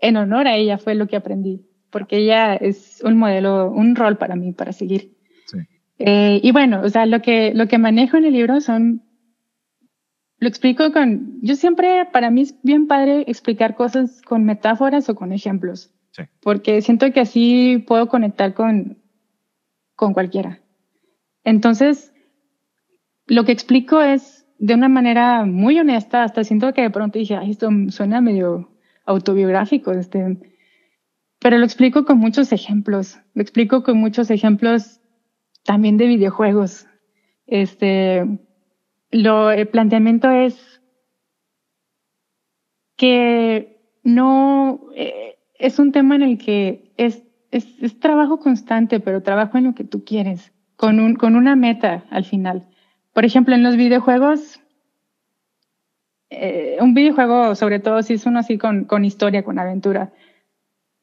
en 0.01 0.16
honor 0.16 0.47
a 0.47 0.57
ella 0.57 0.79
fue 0.79 0.94
lo 0.94 1.09
que 1.09 1.16
aprendí 1.16 1.68
porque 1.90 2.18
ella 2.18 2.55
es 2.55 3.03
un 3.05 3.16
modelo, 3.16 3.71
un 3.71 3.97
rol 3.97 4.18
para 4.18 4.37
mí, 4.37 4.53
para 4.53 4.73
seguir. 4.73 5.16
Sí. 5.47 5.59
Eh, 5.99 6.40
y 6.42 6.53
bueno, 6.53 6.83
o 6.83 6.88
sea, 6.88 7.07
lo 7.07 7.23
que, 7.23 7.53
lo 7.55 7.68
que 7.68 7.79
manejo 7.79 8.16
en 8.16 8.25
el 8.25 8.35
libro 8.35 8.61
son, 8.61 9.03
lo 10.38 10.49
explico 10.49 10.92
con, 10.92 11.40
yo 11.42 11.57
siempre, 11.57 12.07
para 12.12 12.31
mí 12.31 12.42
es 12.42 12.55
bien 12.62 12.87
padre 12.87 13.25
explicar 13.27 13.75
cosas 13.75 14.23
con 14.23 14.44
metáforas 14.44 15.09
o 15.09 15.14
con 15.14 15.33
ejemplos, 15.33 15.92
sí. 16.12 16.25
porque 16.40 16.83
siento 16.83 17.11
que 17.12 17.21
así 17.21 17.85
puedo 17.87 18.09
conectar 18.09 18.55
con, 18.55 18.99
con 19.97 20.12
cualquiera. 20.12 20.61
Entonces, 21.44 22.12
lo 23.29 23.45
que 23.45 23.53
explico 23.53 24.01
es 24.01 24.47
de 24.59 24.75
una 24.75 24.88
manera 24.88 25.45
muy 25.45 25.79
honesta, 25.79 26.25
hasta 26.25 26.45
siento 26.45 26.73
que 26.73 26.83
de 26.83 26.91
pronto 26.91 27.19
dije, 27.19 27.37
ay, 27.37 27.53
esto 27.53 27.71
suena 27.91 28.21
medio 28.21 28.71
autobiográfico, 29.07 29.93
este, 29.93 30.38
pero 31.38 31.59
lo 31.59 31.64
explico 31.64 32.05
con 32.05 32.19
muchos 32.19 32.53
ejemplos. 32.53 33.19
Lo 33.35 33.43
explico 33.43 33.83
con 33.83 33.99
muchos 33.99 34.31
ejemplos 34.31 35.01
también 35.64 35.97
de 35.97 36.07
videojuegos. 36.07 36.87
Este, 37.47 38.27
lo, 39.11 39.51
el 39.51 39.69
planteamiento 39.69 40.31
es 40.31 40.83
que 42.97 43.81
no, 44.03 44.81
eh, 44.97 45.38
es 45.59 45.79
un 45.79 45.93
tema 45.93 46.17
en 46.17 46.23
el 46.23 46.38
que 46.38 46.93
es, 46.97 47.23
es, 47.53 47.67
es, 47.81 48.01
trabajo 48.01 48.41
constante, 48.41 48.99
pero 48.99 49.23
trabajo 49.23 49.57
en 49.57 49.64
lo 49.64 49.75
que 49.75 49.85
tú 49.85 50.05
quieres, 50.05 50.53
con, 50.77 50.99
un, 50.99 51.14
con 51.14 51.37
una 51.37 51.55
meta 51.55 52.05
al 52.11 52.25
final. 52.25 52.69
Por 53.12 53.25
ejemplo, 53.25 53.55
en 53.55 53.62
los 53.62 53.77
videojuegos, 53.77 54.61
eh, 56.31 56.77
un 56.81 56.94
videojuego, 56.94 57.55
sobre 57.55 57.81
todo 57.81 58.03
si 58.03 58.14
es 58.14 58.27
uno 58.27 58.40
así 58.40 58.59
con, 58.59 59.05
historia, 59.05 59.42
con 59.42 59.59
aventura, 59.59 60.12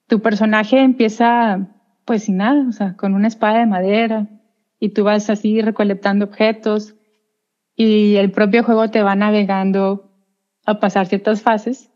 tu 0.08 0.22
personaje 0.22 0.80
empieza 0.80 1.68
pues 2.06 2.24
sin 2.24 2.38
nada, 2.38 2.68
o 2.70 2.72
sea, 2.72 2.96
con 2.96 3.16
una 3.16 3.28
espada 3.28 3.60
de 3.60 3.66
madera 3.66 4.28
y 4.80 4.90
tú 4.90 5.04
vas 5.04 5.30
así 5.30 5.62
recolectando 5.62 6.26
objetos 6.26 6.96
y 7.76 8.16
el 8.16 8.32
propio 8.32 8.64
juego 8.64 8.90
te 8.92 9.02
va 9.02 9.16
navegando 9.16 10.12
a 10.66 10.80
pasar 10.80 11.08
ciertas 11.08 11.42
fases 11.42 11.92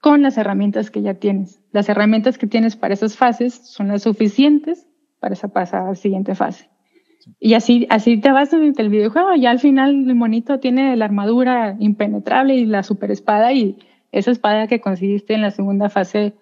con 0.00 0.22
las 0.22 0.36
herramientas 0.36 0.90
que 0.90 1.02
ya 1.02 1.14
tienes. 1.14 1.62
Las 1.72 1.88
herramientas 1.88 2.36
que 2.36 2.46
tienes 2.46 2.76
para 2.76 2.94
esas 2.94 3.16
fases 3.16 3.54
son 3.54 3.88
las 3.88 4.02
suficientes 4.02 4.86
para 5.20 5.34
esa 5.34 5.48
pasar 5.48 5.82
a 5.82 5.88
la 5.88 5.94
siguiente 5.94 6.34
fase. 6.34 6.68
Y 7.40 7.54
así, 7.54 7.86
así 7.90 8.20
te 8.20 8.32
vas 8.32 8.50
durante 8.50 8.82
el 8.82 8.88
videojuego. 8.88 9.34
Ya 9.36 9.50
al 9.50 9.58
final 9.58 10.08
el 10.08 10.14
monito 10.14 10.58
tiene 10.60 10.96
la 10.96 11.04
armadura 11.04 11.76
impenetrable 11.78 12.56
y 12.56 12.66
la 12.66 12.82
super 12.82 13.10
espada 13.10 13.52
y 13.52 13.78
esa 14.12 14.30
espada 14.30 14.66
que 14.66 14.80
conseguiste 14.80 15.34
en 15.34 15.42
la 15.42 15.50
segunda 15.50 15.88
fase 15.88 16.34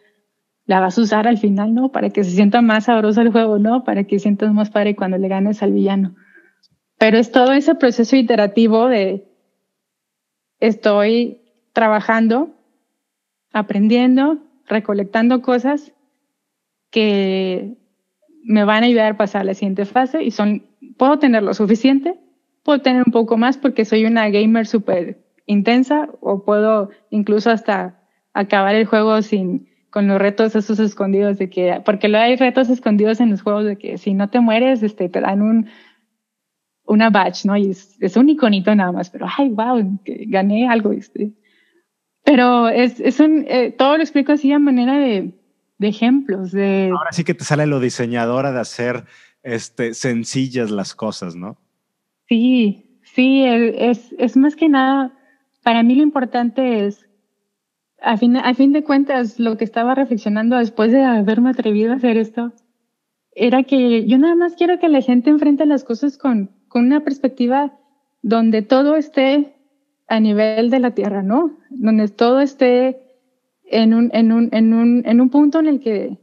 la 0.66 0.80
vas 0.80 0.98
a 0.98 1.00
usar 1.00 1.28
al 1.28 1.38
final, 1.38 1.74
¿no? 1.74 1.92
Para 1.92 2.10
que 2.10 2.24
se 2.24 2.30
sienta 2.30 2.60
más 2.60 2.84
sabroso 2.84 3.20
el 3.20 3.30
juego, 3.30 3.58
¿no? 3.58 3.84
Para 3.84 4.04
que 4.04 4.18
sientas 4.18 4.52
más 4.52 4.70
padre 4.70 4.96
cuando 4.96 5.16
le 5.16 5.28
ganes 5.28 5.62
al 5.62 5.72
villano. 5.72 6.16
Pero 6.98 7.18
es 7.18 7.30
todo 7.30 7.52
ese 7.52 7.74
proceso 7.74 8.16
iterativo 8.16 8.88
de 8.88 9.28
estoy 10.58 11.42
trabajando, 11.72 12.50
aprendiendo, 13.52 14.38
recolectando 14.66 15.42
cosas 15.42 15.92
que 16.90 17.76
me 18.42 18.64
van 18.64 18.82
a 18.82 18.86
ayudar 18.86 19.12
a 19.12 19.16
pasar 19.16 19.42
a 19.42 19.44
la 19.44 19.54
siguiente 19.54 19.84
fase 19.84 20.22
y 20.22 20.30
son, 20.30 20.64
puedo 20.96 21.18
tener 21.18 21.42
lo 21.42 21.54
suficiente, 21.54 22.18
puedo 22.62 22.80
tener 22.80 23.02
un 23.06 23.12
poco 23.12 23.36
más 23.36 23.58
porque 23.58 23.84
soy 23.84 24.04
una 24.04 24.28
gamer 24.30 24.66
súper 24.66 25.24
intensa 25.46 26.08
o 26.20 26.44
puedo 26.44 26.90
incluso 27.10 27.50
hasta 27.50 28.00
acabar 28.34 28.74
el 28.74 28.86
juego 28.86 29.22
sin, 29.22 29.68
con 29.90 30.08
los 30.08 30.18
retos 30.18 30.54
esos 30.56 30.78
escondidos 30.78 31.38
de 31.38 31.48
que, 31.48 31.80
porque 31.84 32.08
lo 32.08 32.18
hay 32.18 32.36
retos 32.36 32.68
escondidos 32.68 33.20
en 33.20 33.30
los 33.30 33.42
juegos 33.42 33.64
de 33.64 33.76
que 33.76 33.98
si 33.98 34.12
no 34.12 34.28
te 34.28 34.40
mueres, 34.40 34.82
este, 34.82 35.08
te 35.08 35.20
dan 35.20 35.42
un, 35.42 35.68
una 36.84 37.10
badge, 37.10 37.46
¿no? 37.46 37.56
Y 37.56 37.70
es, 37.70 37.96
es 38.00 38.16
un 38.16 38.28
iconito 38.28 38.74
nada 38.74 38.92
más, 38.92 39.10
pero 39.10 39.26
ay, 39.38 39.48
wow, 39.48 39.98
gané 40.04 40.68
algo, 40.68 40.92
este. 40.92 41.32
Pero 42.24 42.68
es, 42.68 43.00
es 43.00 43.20
un, 43.20 43.44
eh, 43.48 43.70
todo 43.70 43.96
lo 43.96 44.02
explico 44.02 44.32
así 44.32 44.52
a 44.52 44.58
manera 44.58 44.98
de, 44.98 45.32
de 45.78 45.88
ejemplos. 45.88 46.52
De... 46.52 46.90
Ahora 46.92 47.12
sí 47.12 47.24
que 47.24 47.34
te 47.34 47.44
sale 47.44 47.66
lo 47.66 47.80
diseñadora 47.80 48.52
de 48.52 48.60
hacer 48.60 49.04
este, 49.46 49.94
sencillas 49.94 50.72
las 50.72 50.94
cosas, 50.94 51.36
¿no? 51.36 51.56
Sí, 52.28 53.00
sí, 53.14 53.44
es, 53.44 54.36
más 54.36 54.56
que 54.56 54.68
nada, 54.68 55.12
para 55.62 55.84
mí 55.84 55.94
lo 55.94 56.02
importante 56.02 56.84
es, 56.84 57.08
a 58.02 58.16
fin, 58.16 58.36
a 58.36 58.54
fin 58.54 58.72
de 58.72 58.82
cuentas, 58.82 59.38
lo 59.38 59.56
que 59.56 59.64
estaba 59.64 59.94
reflexionando 59.94 60.56
después 60.56 60.90
de 60.90 61.04
haberme 61.04 61.50
atrevido 61.50 61.92
a 61.92 61.96
hacer 61.96 62.16
esto, 62.16 62.52
era 63.36 63.62
que 63.62 64.06
yo 64.06 64.18
nada 64.18 64.34
más 64.34 64.56
quiero 64.56 64.80
que 64.80 64.88
la 64.88 65.00
gente 65.00 65.30
enfrente 65.30 65.64
las 65.64 65.84
cosas 65.84 66.18
con, 66.18 66.50
con 66.66 66.84
una 66.86 67.04
perspectiva 67.04 67.78
donde 68.22 68.62
todo 68.62 68.96
esté 68.96 69.54
a 70.08 70.18
nivel 70.18 70.70
de 70.70 70.80
la 70.80 70.90
tierra, 70.90 71.22
¿no? 71.22 71.56
Donde 71.70 72.08
todo 72.08 72.40
esté 72.40 73.00
en 73.64 73.94
un, 73.94 74.10
en 74.12 74.32
un, 74.32 74.48
en 74.50 74.74
un, 74.74 75.02
en 75.06 75.20
un 75.20 75.30
punto 75.30 75.60
en 75.60 75.68
el 75.68 75.80
que, 75.80 76.18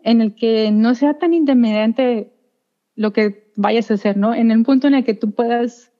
en 0.00 0.20
el 0.20 0.36
que 0.36 0.70
no 0.70 0.94
sea 0.94 1.18
tan 1.18 1.34
intimidante 1.34 2.33
lo 2.96 3.12
que 3.12 3.52
vayas 3.56 3.90
a 3.90 3.94
hacer, 3.94 4.16
¿no? 4.16 4.34
En 4.34 4.50
el 4.50 4.62
punto 4.62 4.86
en 4.86 4.94
el 4.94 5.04
que 5.04 5.14
tú 5.14 5.32
puedas, 5.32 5.92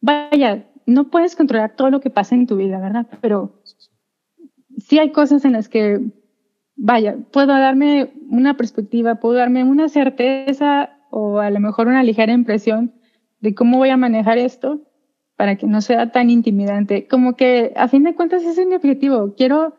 vaya, 0.00 0.66
no 0.86 1.10
puedes 1.10 1.36
controlar 1.36 1.76
todo 1.76 1.90
lo 1.90 2.00
que 2.00 2.10
pasa 2.10 2.34
en 2.34 2.46
tu 2.46 2.56
vida, 2.56 2.78
¿verdad? 2.78 3.06
Pero 3.20 3.62
sí 4.78 4.98
hay 4.98 5.10
cosas 5.12 5.44
en 5.44 5.52
las 5.52 5.68
que, 5.68 6.00
vaya, 6.76 7.16
puedo 7.32 7.48
darme 7.48 8.12
una 8.30 8.56
perspectiva, 8.56 9.16
puedo 9.16 9.34
darme 9.34 9.64
una 9.64 9.88
certeza 9.88 10.90
o 11.10 11.38
a 11.40 11.50
lo 11.50 11.60
mejor 11.60 11.88
una 11.88 12.02
ligera 12.02 12.32
impresión 12.32 12.94
de 13.40 13.54
cómo 13.54 13.78
voy 13.78 13.90
a 13.90 13.96
manejar 13.96 14.38
esto 14.38 14.82
para 15.36 15.56
que 15.56 15.66
no 15.66 15.80
sea 15.80 16.12
tan 16.12 16.30
intimidante. 16.30 17.06
Como 17.06 17.36
que 17.36 17.72
a 17.76 17.88
fin 17.88 18.04
de 18.04 18.14
cuentas 18.14 18.42
ese 18.42 18.62
es 18.62 18.68
mi 18.68 18.74
objetivo. 18.74 19.34
Quiero 19.36 19.76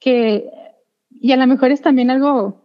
que, 0.00 0.50
y 1.10 1.32
a 1.32 1.36
lo 1.36 1.46
mejor 1.46 1.70
es 1.70 1.82
también 1.82 2.10
algo 2.10 2.59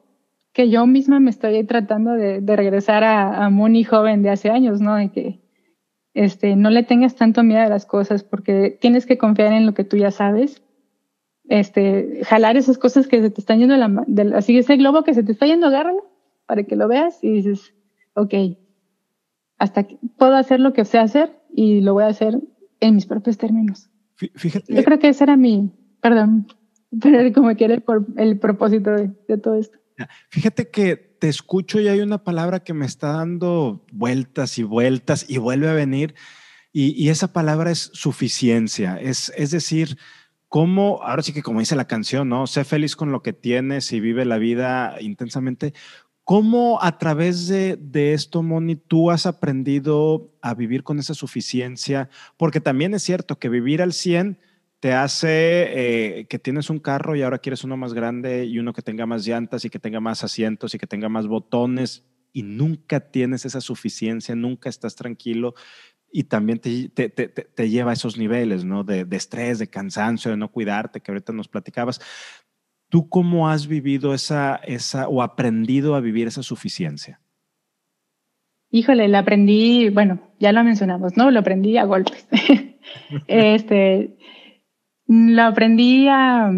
que 0.56 0.70
yo 0.70 0.88
misma 0.88 1.20
me 1.20 1.30
estoy 1.30 1.64
tratando 1.66 2.14
de, 2.14 2.42
regresar 2.56 3.04
a, 3.04 3.46
a 3.46 3.50
Moni 3.50 3.84
joven 3.84 4.24
de 4.24 4.30
hace 4.30 4.50
años, 4.50 4.80
¿no? 4.80 4.96
De 4.96 5.12
que 5.12 5.42
este, 6.14 6.56
no 6.56 6.70
le 6.70 6.84
tengas 6.84 7.16
tanto 7.16 7.44
miedo 7.44 7.62
a 7.62 7.68
las 7.68 7.86
cosas 7.86 8.24
porque 8.24 8.78
tienes 8.80 9.06
que 9.06 9.18
confiar 9.18 9.52
en 9.52 9.66
lo 9.66 9.74
que 9.74 9.84
tú 9.84 9.98
ya 9.98 10.12
sabes. 10.12 10.64
Este, 11.50 12.22
jalar 12.24 12.56
esas 12.56 12.78
cosas 12.78 13.06
que 13.06 13.22
se 13.22 13.30
te 13.30 13.42
están 13.42 13.60
yendo, 13.60 13.76
la, 13.76 14.06
de, 14.08 14.34
así 14.34 14.58
ese 14.58 14.78
globo 14.78 15.04
que 15.04 15.14
se 15.14 15.24
te 15.24 15.34
está 15.34 15.46
yendo, 15.46 15.68
agárralo 15.68 16.10
para 16.48 16.64
que 16.64 16.78
lo 16.78 16.88
veas 16.88 17.22
y 17.22 17.32
dices, 17.32 17.76
ok, 18.14 18.34
hasta 19.58 19.84
que 19.84 19.98
puedo 20.18 20.36
hacer 20.36 20.62
lo 20.62 20.72
que 20.72 20.86
sé 20.86 21.00
hacer 21.00 21.38
y 21.54 21.82
lo 21.82 21.94
voy 21.94 22.06
a 22.06 22.08
hacer 22.08 22.40
en 22.80 22.96
mis 22.96 23.06
propios 23.06 23.38
términos. 23.38 23.90
Fíjate. 24.16 24.74
Yo 24.74 24.84
creo 24.86 25.00
que 25.00 25.10
ese 25.10 25.26
era 25.26 25.36
mi, 25.36 25.70
perdón, 26.00 26.48
pero 27.02 27.34
como 27.34 27.54
que 27.56 27.66
era 27.66 27.84
el, 28.16 28.40
propósito 28.40 28.92
de, 28.92 29.38
todo 29.38 29.56
esto. 29.56 29.78
Fíjate 30.30 30.70
que 30.70 30.96
te 30.98 31.30
escucho 31.30 31.80
y 31.80 31.88
hay 31.88 32.02
una 32.02 32.24
palabra 32.24 32.62
que 32.62 32.74
me 32.74 32.86
está 32.86 33.14
dando 33.14 33.86
vueltas 33.92 34.58
y 34.58 34.64
vueltas 34.64 35.26
y 35.28 35.38
vuelve 35.38 35.70
a 35.70 35.74
venir 35.74 36.16
y, 36.78 37.08
esa 37.08 37.32
palabra 37.32 37.72
es 37.72 37.90
suficiencia, 37.94 39.00
es, 39.00 39.32
es 39.38 39.52
decir, 39.52 39.98
cómo, 40.50 41.02
ahora 41.04 41.24
sí 41.24 41.32
que 41.32 41.42
como 41.42 41.62
dice 41.62 41.78
la 41.78 41.88
canción, 41.88 42.28
¿no? 42.28 42.48
Sé 42.48 42.66
feliz 42.66 42.98
con 42.98 43.14
lo 43.14 43.24
que 43.24 43.32
tienes 43.32 43.94
y 43.94 44.02
vive 44.02 44.26
la 44.26 44.38
vida 44.38 44.98
intensamente. 45.00 45.74
¿Cómo 46.26 46.84
a 46.84 46.98
través 46.98 47.48
de, 47.48 47.78
de, 47.78 48.14
esto, 48.14 48.44
Moni, 48.44 48.76
tú 48.76 49.10
has 49.10 49.26
aprendido 49.26 50.34
a 50.42 50.54
vivir 50.54 50.84
con 50.84 51.00
esa 51.00 51.14
suficiencia? 51.14 52.10
Porque 52.36 52.60
también 52.60 52.94
es 52.94 53.04
cierto 53.04 53.40
que 53.40 53.48
vivir 53.48 53.82
al 53.82 53.94
100 53.94 54.38
te 54.86 54.94
hace 54.94 56.20
eh, 56.20 56.26
que 56.26 56.38
tienes 56.38 56.70
un 56.70 56.78
carro 56.78 57.16
y 57.16 57.24
ahora 57.24 57.40
quieres 57.40 57.64
uno 57.64 57.76
más 57.76 57.96
grande 57.96 58.46
y 58.46 58.60
uno 58.60 58.72
que 58.72 58.84
tenga 58.84 59.08
más 59.08 59.26
llantas 59.26 59.66
y 59.66 59.72
que 59.72 59.80
tenga 59.80 60.00
más 60.00 60.24
asientos 60.24 60.76
y 60.76 60.78
que 60.78 60.86
tenga 60.86 61.10
más 61.10 61.26
botones 61.26 62.06
y 62.34 62.44
nunca 62.44 63.00
tienes 63.00 63.46
esa 63.46 63.62
suficiencia, 63.62 64.36
nunca 64.36 64.70
estás 64.70 64.96
tranquilo 64.96 65.56
y 66.12 66.26
también 66.26 66.60
te, 66.60 66.90
te, 66.90 67.10
te, 67.10 67.70
lleva 67.72 67.90
a 67.90 67.94
esos 67.96 68.20
niveles, 68.20 68.64
¿no? 68.64 68.84
De, 68.84 69.06
de, 69.06 69.18
estrés, 69.18 69.58
de 69.58 69.72
cansancio, 69.72 70.30
de 70.30 70.38
no 70.38 70.52
cuidarte, 70.52 71.02
que 71.02 71.10
ahorita 71.10 71.34
nos 71.34 71.48
platicabas. 71.48 72.00
¿Tú 72.88 73.10
cómo 73.10 73.50
has 73.50 73.66
vivido 73.66 74.14
esa, 74.14 74.58
esa 74.58 75.08
o 75.08 75.24
aprendido 75.24 75.96
a 75.96 76.00
vivir 76.00 76.28
esa 76.28 76.44
suficiencia? 76.44 77.20
Híjole, 78.70 79.08
la 79.08 79.18
aprendí, 79.18 79.90
bueno, 79.90 80.20
ya 80.40 80.52
lo 80.52 80.64
mencionamos, 80.64 81.18
¿no? 81.18 81.32
Lo 81.32 81.40
aprendí 81.40 81.76
a 81.76 81.86
golpes. 81.86 82.28
este, 83.28 84.16
lo 85.08 85.44
aprendí 85.44 86.08
a, 86.08 86.52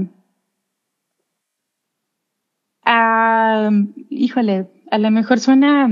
a, 2.84 3.70
híjole, 4.10 4.68
a 4.90 4.98
lo 4.98 5.12
mejor 5.12 5.40
suena 5.40 5.90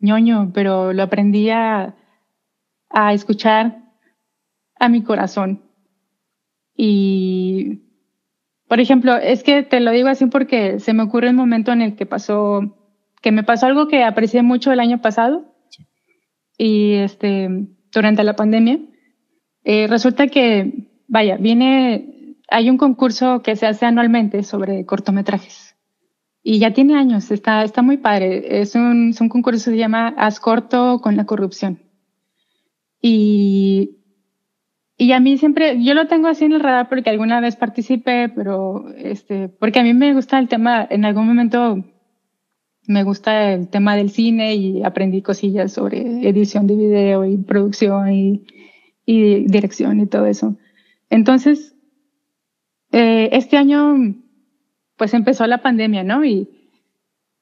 ñoño, 0.00 0.50
pero 0.54 0.92
lo 0.92 1.02
aprendí 1.02 1.50
a, 1.50 1.94
a 2.90 3.12
escuchar 3.12 3.82
a 4.78 4.88
mi 4.88 5.02
corazón. 5.02 5.62
Y, 6.76 7.82
por 8.68 8.80
ejemplo, 8.80 9.16
es 9.16 9.42
que 9.42 9.62
te 9.62 9.80
lo 9.80 9.90
digo 9.90 10.08
así 10.08 10.26
porque 10.26 10.80
se 10.80 10.92
me 10.92 11.02
ocurre 11.02 11.30
un 11.30 11.36
momento 11.36 11.72
en 11.72 11.82
el 11.82 11.96
que 11.96 12.06
pasó, 12.06 12.76
que 13.22 13.32
me 13.32 13.42
pasó 13.42 13.66
algo 13.66 13.88
que 13.88 14.04
aprecié 14.04 14.42
mucho 14.42 14.72
el 14.72 14.80
año 14.80 15.00
pasado. 15.00 15.54
Y 16.58 16.94
este, 16.94 17.48
durante 17.92 18.24
la 18.24 18.36
pandemia, 18.36 18.78
eh, 19.64 19.86
resulta 19.88 20.28
que 20.28 20.95
vaya, 21.08 21.36
viene, 21.36 22.36
hay 22.48 22.70
un 22.70 22.76
concurso 22.76 23.42
que 23.42 23.56
se 23.56 23.66
hace 23.66 23.86
anualmente 23.86 24.42
sobre 24.42 24.84
cortometrajes. 24.86 25.76
Y 26.42 26.60
ya 26.60 26.72
tiene 26.72 26.96
años, 26.96 27.30
está, 27.32 27.64
está 27.64 27.82
muy 27.82 27.96
padre. 27.96 28.60
Es 28.60 28.76
un, 28.76 29.10
es 29.10 29.20
un 29.20 29.28
concurso 29.28 29.70
que 29.70 29.76
se 29.76 29.80
llama 29.80 30.14
Haz 30.16 30.38
corto 30.38 31.00
con 31.00 31.16
la 31.16 31.26
corrupción. 31.26 31.80
Y, 33.02 33.98
y 34.96 35.12
a 35.12 35.20
mí 35.20 35.38
siempre, 35.38 35.82
yo 35.82 35.94
lo 35.94 36.06
tengo 36.06 36.28
así 36.28 36.44
en 36.44 36.52
el 36.52 36.60
radar 36.60 36.88
porque 36.88 37.10
alguna 37.10 37.40
vez 37.40 37.56
participé, 37.56 38.28
pero 38.28 38.88
este, 38.96 39.48
porque 39.48 39.80
a 39.80 39.82
mí 39.82 39.92
me 39.92 40.14
gusta 40.14 40.38
el 40.38 40.48
tema, 40.48 40.86
en 40.88 41.04
algún 41.04 41.26
momento 41.26 41.84
me 42.86 43.02
gusta 43.02 43.52
el 43.52 43.68
tema 43.68 43.96
del 43.96 44.10
cine 44.10 44.54
y 44.54 44.84
aprendí 44.84 45.22
cosillas 45.22 45.72
sobre 45.72 46.28
edición 46.28 46.66
de 46.68 46.76
video 46.76 47.24
y 47.24 47.36
producción 47.38 48.12
y, 48.12 48.46
y 49.04 49.44
dirección 49.46 50.00
y 50.00 50.06
todo 50.06 50.26
eso. 50.26 50.56
Entonces, 51.10 51.74
eh, 52.92 53.30
este 53.32 53.56
año, 53.56 53.94
pues 54.96 55.14
empezó 55.14 55.46
la 55.46 55.62
pandemia, 55.62 56.04
¿no? 56.04 56.24
Y, 56.24 56.48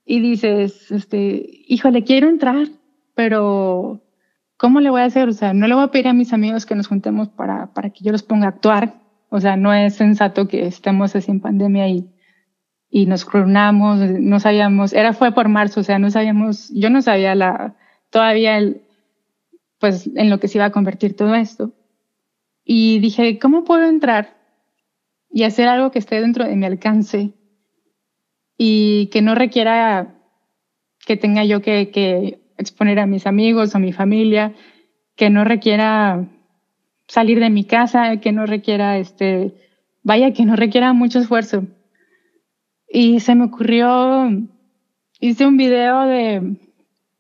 dices, 0.07 0.91
este, 0.91 1.65
híjole, 1.67 2.05
quiero 2.05 2.29
entrar, 2.29 2.69
pero 3.15 4.03
¿cómo 4.57 4.81
le 4.81 4.91
voy 4.91 5.01
a 5.01 5.07
hacer? 5.07 5.29
O 5.29 5.33
sea, 5.33 5.55
no 5.55 5.67
le 5.67 5.75
voy 5.75 5.85
a 5.85 5.91
pedir 5.91 6.09
a 6.09 6.13
mis 6.13 6.33
amigos 6.33 6.67
que 6.67 6.75
nos 6.75 6.89
juntemos 6.89 7.29
para, 7.29 7.73
para 7.73 7.91
que 7.91 8.05
yo 8.05 8.13
los 8.13 8.23
ponga 8.23 8.47
a 8.47 8.51
actuar. 8.51 8.95
O 9.31 9.41
sea, 9.41 9.57
no 9.57 9.73
es 9.73 9.95
sensato 9.95 10.47
que 10.49 10.67
estemos 10.67 11.17
así 11.17 11.31
en 11.31 11.41
pandemia 11.41 11.89
y, 11.89 12.09
y 12.91 13.07
nos 13.07 13.25
coronamos, 13.25 13.99
no 13.99 14.39
sabíamos, 14.39 14.93
era 14.93 15.13
fue 15.13 15.33
por 15.33 15.49
marzo, 15.49 15.81
o 15.81 15.83
sea, 15.83 15.99
no 15.99 16.11
sabíamos, 16.11 16.71
yo 16.73 16.91
no 16.91 17.03
sabía 17.03 17.35
la, 17.35 17.75
todavía 18.11 18.57
el, 18.57 18.83
pues 19.81 20.09
en 20.15 20.31
lo 20.31 20.39
que 20.39 20.47
se 20.47 20.59
iba 20.59 20.67
a 20.67 20.71
convertir 20.71 21.17
todo 21.17 21.35
esto. 21.35 21.73
Y 22.65 22.99
dije, 23.01 23.39
¿cómo 23.39 23.65
puedo 23.65 23.85
entrar 23.85 24.37
y 25.31 25.43
hacer 25.43 25.69
algo 25.69 25.91
que 25.91 25.99
esté 25.99 26.21
dentro 26.21 26.47
de 26.47 26.57
mi 26.57 26.65
alcance 26.65 27.33
y 28.57 29.09
que 29.09 29.21
no 29.21 29.35
requiera 29.35 30.15
que 31.05 31.17
tenga 31.17 31.45
yo 31.45 31.61
que, 31.61 32.41
exponer 32.57 33.01
a 33.01 33.07
mis 33.07 33.27
amigos 33.27 33.75
o 33.75 33.79
mi 33.81 33.93
familia, 33.93 34.55
que 35.17 35.29
no 35.29 35.45
requiera 35.45 36.29
salir 37.09 37.41
de 37.41 37.51
mi 37.51 37.65
casa, 37.65 38.19
que 38.19 38.33
no 38.33 38.47
requiera, 38.47 38.97
este, 38.97 39.55
vaya, 40.05 40.33
que 40.33 40.45
no 40.45 40.55
requiera 40.55 40.93
mucho 40.93 41.19
esfuerzo. 41.19 41.65
Y 42.89 43.21
se 43.21 43.35
me 43.35 43.47
ocurrió, 43.47 44.31
hice 45.19 45.47
un 45.47 45.57
video 45.57 46.07
de, 46.07 46.57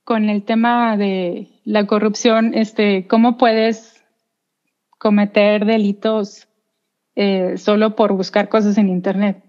con 0.04 0.30
el 0.30 0.44
tema 0.44 0.96
de 0.96 1.48
la 1.64 1.84
corrupción, 1.86 2.54
este, 2.54 3.08
cómo 3.08 3.36
puedes 3.36 3.93
cometer 5.04 5.66
delitos 5.66 6.48
eh, 7.14 7.58
solo 7.58 7.94
por 7.94 8.14
buscar 8.14 8.48
cosas 8.48 8.78
en 8.78 8.88
Internet. 8.88 9.44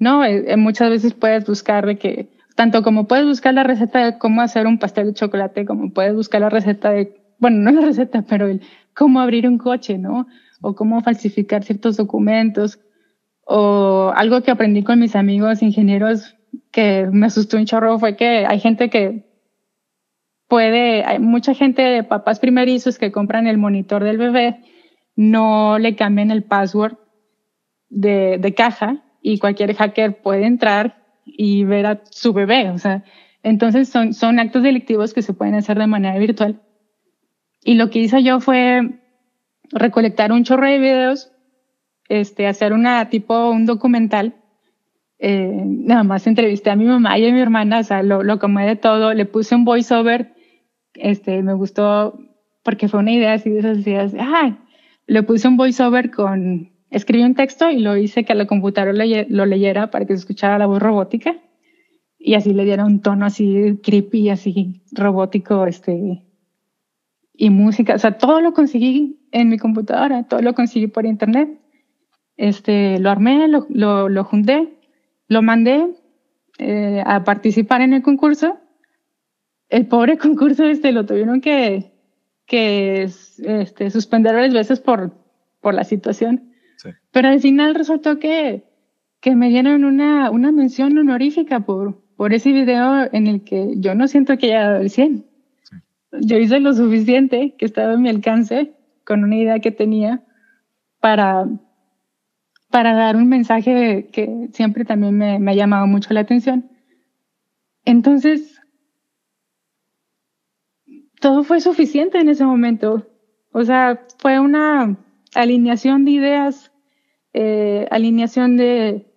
¿No? 0.00 0.22
Eh, 0.22 0.52
eh, 0.52 0.56
muchas 0.58 0.90
veces 0.90 1.14
puedes 1.14 1.46
buscar 1.46 1.86
de 1.86 1.96
que, 1.96 2.28
tanto 2.56 2.82
como 2.82 3.08
puedes 3.08 3.24
buscar 3.24 3.54
la 3.54 3.64
receta 3.64 4.04
de 4.04 4.18
cómo 4.18 4.42
hacer 4.42 4.66
un 4.66 4.78
pastel 4.78 5.06
de 5.06 5.14
chocolate, 5.14 5.64
como 5.64 5.94
puedes 5.94 6.14
buscar 6.14 6.42
la 6.42 6.50
receta 6.50 6.90
de, 6.90 7.18
bueno, 7.38 7.56
no 7.56 7.70
la 7.70 7.86
receta, 7.86 8.20
pero 8.28 8.48
el 8.48 8.60
cómo 8.92 9.20
abrir 9.20 9.48
un 9.48 9.56
coche, 9.56 9.96
¿no? 9.96 10.26
O 10.60 10.74
cómo 10.74 11.00
falsificar 11.00 11.64
ciertos 11.64 11.96
documentos. 11.96 12.78
O 13.46 14.12
algo 14.14 14.42
que 14.42 14.50
aprendí 14.50 14.82
con 14.82 14.98
mis 14.98 15.16
amigos 15.16 15.62
ingenieros 15.62 16.36
que 16.70 17.08
me 17.10 17.26
asustó 17.26 17.56
un 17.56 17.64
chorro 17.64 17.98
fue 17.98 18.14
que 18.14 18.44
hay 18.44 18.60
gente 18.60 18.90
que 18.90 19.24
puede, 20.48 21.02
hay 21.04 21.18
mucha 21.18 21.54
gente 21.54 21.80
de 21.80 22.02
papás 22.02 22.40
primerizos 22.40 22.98
que 22.98 23.10
compran 23.10 23.46
el 23.46 23.56
monitor 23.56 24.04
del 24.04 24.18
bebé 24.18 24.60
no 25.18 25.80
le 25.80 25.96
cambien 25.96 26.30
el 26.30 26.44
password 26.44 26.96
de, 27.88 28.38
de 28.38 28.54
caja 28.54 29.02
y 29.20 29.40
cualquier 29.40 29.74
hacker 29.74 30.22
puede 30.22 30.46
entrar 30.46 31.04
y 31.24 31.64
ver 31.64 31.86
a 31.86 32.02
su 32.08 32.32
bebé. 32.32 32.70
O 32.70 32.78
sea, 32.78 33.02
entonces 33.42 33.88
son, 33.88 34.14
son 34.14 34.38
actos 34.38 34.62
delictivos 34.62 35.12
que 35.12 35.22
se 35.22 35.34
pueden 35.34 35.56
hacer 35.56 35.76
de 35.76 35.88
manera 35.88 36.16
virtual. 36.20 36.62
Y 37.64 37.74
lo 37.74 37.90
que 37.90 37.98
hice 37.98 38.22
yo 38.22 38.38
fue 38.38 39.00
recolectar 39.72 40.30
un 40.30 40.44
chorro 40.44 40.68
de 40.68 40.78
videos, 40.78 41.32
este, 42.08 42.46
hacer 42.46 42.72
una 42.72 43.10
tipo, 43.10 43.50
un 43.50 43.66
documental. 43.66 44.36
Eh, 45.18 45.62
nada 45.64 46.04
más 46.04 46.28
entrevisté 46.28 46.70
a 46.70 46.76
mi 46.76 46.84
mamá 46.84 47.18
y 47.18 47.26
a 47.26 47.32
mi 47.32 47.40
hermana, 47.40 47.80
o 47.80 47.82
sea, 47.82 48.04
lo, 48.04 48.22
lo 48.22 48.36
de 48.36 48.76
todo, 48.76 49.14
le 49.14 49.24
puse 49.24 49.56
un 49.56 49.64
voiceover, 49.64 50.32
este, 50.94 51.42
me 51.42 51.54
gustó 51.54 52.16
porque 52.62 52.86
fue 52.86 53.00
una 53.00 53.10
idea 53.10 53.32
así 53.32 53.50
de 53.50 53.58
esas 53.58 53.78
ideas, 53.78 54.14
ah, 54.16 54.58
le 55.08 55.22
puse 55.22 55.48
un 55.48 55.56
voiceover 55.56 56.10
con, 56.10 56.70
escribí 56.90 57.24
un 57.24 57.34
texto 57.34 57.70
y 57.70 57.80
lo 57.80 57.96
hice 57.96 58.24
que 58.24 58.34
la 58.34 58.46
computadora 58.46 58.92
lo, 58.92 59.46
leyera 59.46 59.90
para 59.90 60.04
que 60.04 60.12
se 60.12 60.20
escuchara 60.20 60.58
la 60.58 60.66
voz 60.66 60.80
robótica 60.80 61.34
y 62.18 62.34
así 62.34 62.52
le 62.52 62.64
diera 62.64 62.84
un 62.84 63.00
tono 63.00 63.24
así 63.24 63.80
creepy, 63.82 64.28
así 64.28 64.82
robótico, 64.92 65.66
este, 65.66 66.22
y 67.32 67.50
música, 67.50 67.94
o 67.94 67.98
sea, 67.98 68.18
todo 68.18 68.40
lo 68.40 68.52
conseguí 68.52 69.18
en 69.32 69.48
mi 69.48 69.58
computadora, 69.58 70.24
todo 70.24 70.42
lo 70.42 70.54
conseguí 70.54 70.88
por 70.88 71.06
internet. 71.06 71.58
Este, 72.36 72.98
lo 72.98 73.10
armé, 73.10 73.48
lo, 73.48 73.66
lo, 73.70 74.08
lo 74.08 74.24
junté, 74.24 74.68
lo 75.28 75.40
mandé 75.42 75.86
eh, 76.58 77.02
a 77.06 77.24
participar 77.24 77.80
en 77.80 77.94
el 77.94 78.02
concurso. 78.02 78.58
El 79.68 79.86
pobre 79.86 80.18
concurso 80.26 80.64
este 80.64 80.92
lo 80.92 81.06
tuvieron 81.06 81.40
que, 81.40 81.92
que 82.44 83.08
este, 83.38 83.90
suspender 83.90 84.34
varias 84.34 84.54
veces 84.54 84.80
por, 84.80 85.12
por 85.60 85.74
la 85.74 85.84
situación. 85.84 86.52
Pero 87.10 87.28
al 87.28 87.40
final 87.40 87.74
resultó 87.74 88.18
que, 88.18 88.64
que 89.20 89.34
me 89.34 89.48
dieron 89.48 89.84
una, 89.84 90.30
una 90.30 90.52
mención 90.52 90.96
honorífica 90.96 91.60
por, 91.60 92.00
por 92.16 92.32
ese 92.32 92.52
video 92.52 93.08
en 93.12 93.26
el 93.26 93.42
que 93.42 93.74
yo 93.76 93.94
no 93.94 94.06
siento 94.08 94.38
que 94.38 94.46
haya 94.46 94.70
dado 94.70 94.80
el 94.82 94.90
100. 94.90 95.26
Yo 96.20 96.38
hice 96.38 96.60
lo 96.60 96.72
suficiente 96.72 97.54
que 97.58 97.64
estaba 97.64 97.94
a 97.94 97.96
mi 97.96 98.08
alcance 98.08 98.72
con 99.04 99.24
una 99.24 99.36
idea 99.36 99.58
que 99.58 99.70
tenía 99.70 100.22
para, 101.00 101.46
para 102.70 102.94
dar 102.94 103.16
un 103.16 103.28
mensaje 103.28 104.08
que 104.12 104.48
siempre 104.52 104.84
también 104.84 105.16
me, 105.16 105.38
me 105.38 105.50
ha 105.50 105.54
llamado 105.54 105.86
mucho 105.86 106.14
la 106.14 106.20
atención. 106.20 106.70
Entonces, 107.84 108.60
todo 111.20 111.42
fue 111.42 111.60
suficiente 111.60 112.18
en 112.18 112.28
ese 112.28 112.44
momento. 112.44 113.07
O 113.58 113.64
sea, 113.64 114.06
fue 114.18 114.38
una 114.38 114.96
alineación 115.34 116.04
de 116.04 116.12
ideas, 116.12 116.70
eh, 117.32 117.88
alineación 117.90 118.56
de, 118.56 119.12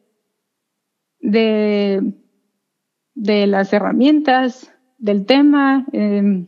de, 1.19 2.15
de, 3.13 3.45
las 3.45 3.71
herramientas, 3.71 4.73
del 4.97 5.27
tema. 5.27 5.85
Eh, 5.93 6.47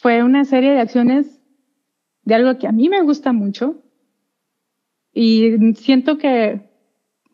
fue 0.00 0.24
una 0.24 0.44
serie 0.44 0.72
de 0.72 0.80
acciones 0.80 1.40
de 2.24 2.34
algo 2.34 2.58
que 2.58 2.66
a 2.66 2.72
mí 2.72 2.88
me 2.88 3.02
gusta 3.02 3.32
mucho 3.32 3.80
y 5.12 5.74
siento 5.76 6.18
que 6.18 6.72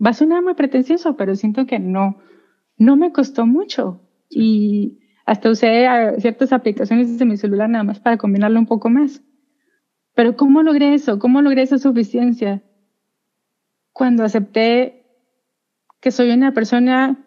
va 0.05 0.11
a 0.11 0.13
sonar 0.13 0.43
muy 0.43 0.53
pretencioso, 0.53 1.17
pero 1.17 1.35
siento 1.35 1.65
que 1.65 1.79
no, 1.79 2.19
no 2.77 2.97
me 2.97 3.11
costó 3.11 3.47
mucho 3.47 4.03
y 4.29 4.99
hasta 5.27 5.51
usé 5.51 5.87
ciertas 6.19 6.53
aplicaciones 6.53 7.19
de 7.19 7.25
mi 7.25 7.37
celular 7.37 7.69
nada 7.69 7.85
más 7.85 8.01
para 8.01 8.17
combinarlo 8.17 8.59
un 8.59 8.67
poco 8.67 8.89
más. 8.89 9.23
Pero 10.15 10.37
¿cómo 10.37 10.63
logré 10.63 10.95
eso? 10.95 11.19
¿Cómo 11.19 11.41
logré 11.43 11.63
esa 11.63 11.79
suficiencia? 11.79 12.63
Cuando 13.93 14.25
acepté 14.25 15.05
que 16.01 16.11
soy 16.11 16.31
una 16.31 16.53
persona 16.53 17.19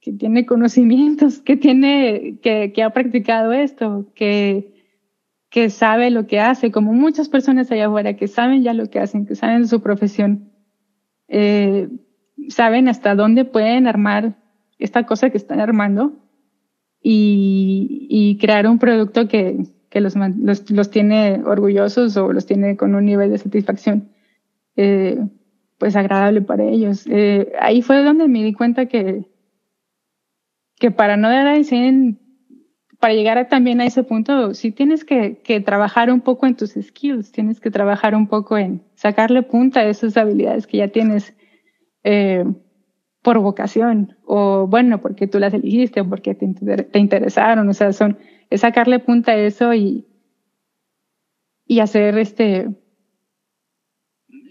que 0.00 0.12
tiene 0.12 0.46
conocimientos, 0.46 1.40
que 1.40 1.56
tiene, 1.56 2.38
que, 2.40 2.72
que 2.72 2.82
ha 2.82 2.90
practicado 2.90 3.52
esto, 3.52 4.12
que, 4.14 4.74
que 5.50 5.70
sabe 5.70 6.10
lo 6.10 6.26
que 6.26 6.40
hace, 6.40 6.70
como 6.70 6.92
muchas 6.92 7.28
personas 7.28 7.70
allá 7.70 7.86
afuera 7.86 8.14
que 8.14 8.28
saben 8.28 8.62
ya 8.62 8.74
lo 8.74 8.90
que 8.90 9.00
hacen, 9.00 9.26
que 9.26 9.34
saben 9.34 9.66
su 9.66 9.82
profesión, 9.82 10.52
eh, 11.26 11.88
saben 12.48 12.88
hasta 12.88 13.14
dónde 13.14 13.44
pueden 13.44 13.86
armar 13.86 14.36
esta 14.78 15.04
cosa 15.04 15.30
que 15.30 15.38
están 15.38 15.60
armando 15.60 16.12
y, 17.02 18.06
y 18.10 18.38
crear 18.38 18.66
un 18.66 18.78
producto 18.78 19.28
que, 19.28 19.66
que 19.90 20.00
los, 20.00 20.14
los, 20.16 20.70
los, 20.70 20.90
tiene 20.90 21.42
orgullosos 21.44 22.16
o 22.16 22.32
los 22.32 22.46
tiene 22.46 22.76
con 22.76 22.94
un 22.94 23.04
nivel 23.04 23.30
de 23.30 23.38
satisfacción 23.38 24.08
eh, 24.76 25.18
pues 25.78 25.96
agradable 25.96 26.42
para 26.42 26.64
ellos. 26.64 27.06
Eh, 27.06 27.52
ahí 27.60 27.82
fue 27.82 28.02
donde 28.02 28.28
me 28.28 28.42
di 28.42 28.52
cuenta 28.52 28.86
que, 28.86 29.24
que 30.76 30.90
para 30.90 31.16
no 31.16 31.28
dar 31.30 31.46
ahí 31.46 31.64
para 32.98 33.14
llegar 33.14 33.48
también 33.48 33.80
a 33.80 33.86
ese 33.86 34.02
punto, 34.02 34.54
sí 34.54 34.72
tienes 34.72 35.04
que, 35.04 35.38
que, 35.38 35.60
trabajar 35.60 36.10
un 36.10 36.20
poco 36.20 36.46
en 36.46 36.56
tus 36.56 36.72
skills, 36.72 37.30
tienes 37.30 37.60
que 37.60 37.70
trabajar 37.70 38.16
un 38.16 38.26
poco 38.26 38.58
en 38.58 38.82
sacarle 38.94 39.42
punta 39.42 39.80
a 39.80 39.88
esas 39.88 40.16
habilidades 40.16 40.66
que 40.66 40.78
ya 40.78 40.88
tienes 40.88 41.32
eh, 42.02 42.44
por 43.22 43.38
vocación, 43.38 44.16
o 44.24 44.66
bueno, 44.66 45.00
porque 45.00 45.26
tú 45.26 45.38
las 45.38 45.52
elegiste, 45.54 46.00
o 46.00 46.08
porque 46.08 46.34
te, 46.34 46.46
te, 46.46 46.98
interesaron, 46.98 47.68
o 47.68 47.74
sea, 47.74 47.92
son, 47.92 48.18
es 48.50 48.60
sacarle 48.60 49.00
punta 49.00 49.32
a 49.32 49.36
eso 49.36 49.74
y, 49.74 50.06
y 51.66 51.80
hacer 51.80 52.16
este 52.18 52.68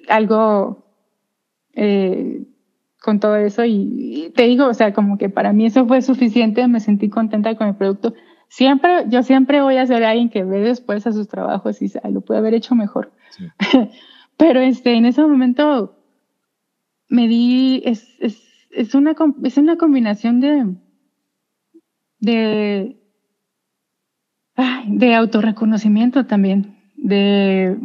algo 0.08 0.86
eh, 1.74 2.46
con 3.02 3.20
todo 3.20 3.36
eso 3.36 3.64
y, 3.66 4.32
te 4.36 4.44
digo, 4.44 4.68
o 4.68 4.74
sea, 4.74 4.94
como 4.94 5.18
que 5.18 5.30
para 5.30 5.54
mí 5.54 5.66
eso 5.66 5.86
fue 5.86 6.02
suficiente, 6.02 6.68
me 6.68 6.80
sentí 6.80 7.10
contenta 7.10 7.56
con 7.56 7.68
el 7.68 7.76
producto. 7.76 8.14
Siempre, 8.50 9.06
yo 9.10 9.24
siempre 9.24 9.62
voy 9.62 9.78
a 9.78 9.86
ser 9.86 10.04
alguien 10.04 10.30
que 10.30 10.44
ve 10.44 10.60
después 10.60 11.06
a 11.08 11.14
sus 11.14 11.28
trabajos 11.28 11.82
y 11.82 11.92
lo 12.12 12.22
puede 12.22 12.40
haber 12.40 12.54
hecho 12.54 12.76
mejor. 12.76 13.12
Pero 14.38 14.60
este, 14.60 14.94
en 14.96 15.06
ese 15.06 15.22
momento 15.22 15.98
me 17.10 17.28
di, 17.28 17.82
es, 17.86 18.08
es, 18.20 18.47
es, 18.78 18.94
una, 18.94 19.16
es 19.44 19.58
una 19.58 19.76
combinación 19.76 20.40
de, 20.40 20.76
de, 22.20 22.98
de 24.88 25.16
autorreconocimiento 25.16 26.28
también, 26.28 26.78
de, 26.96 27.78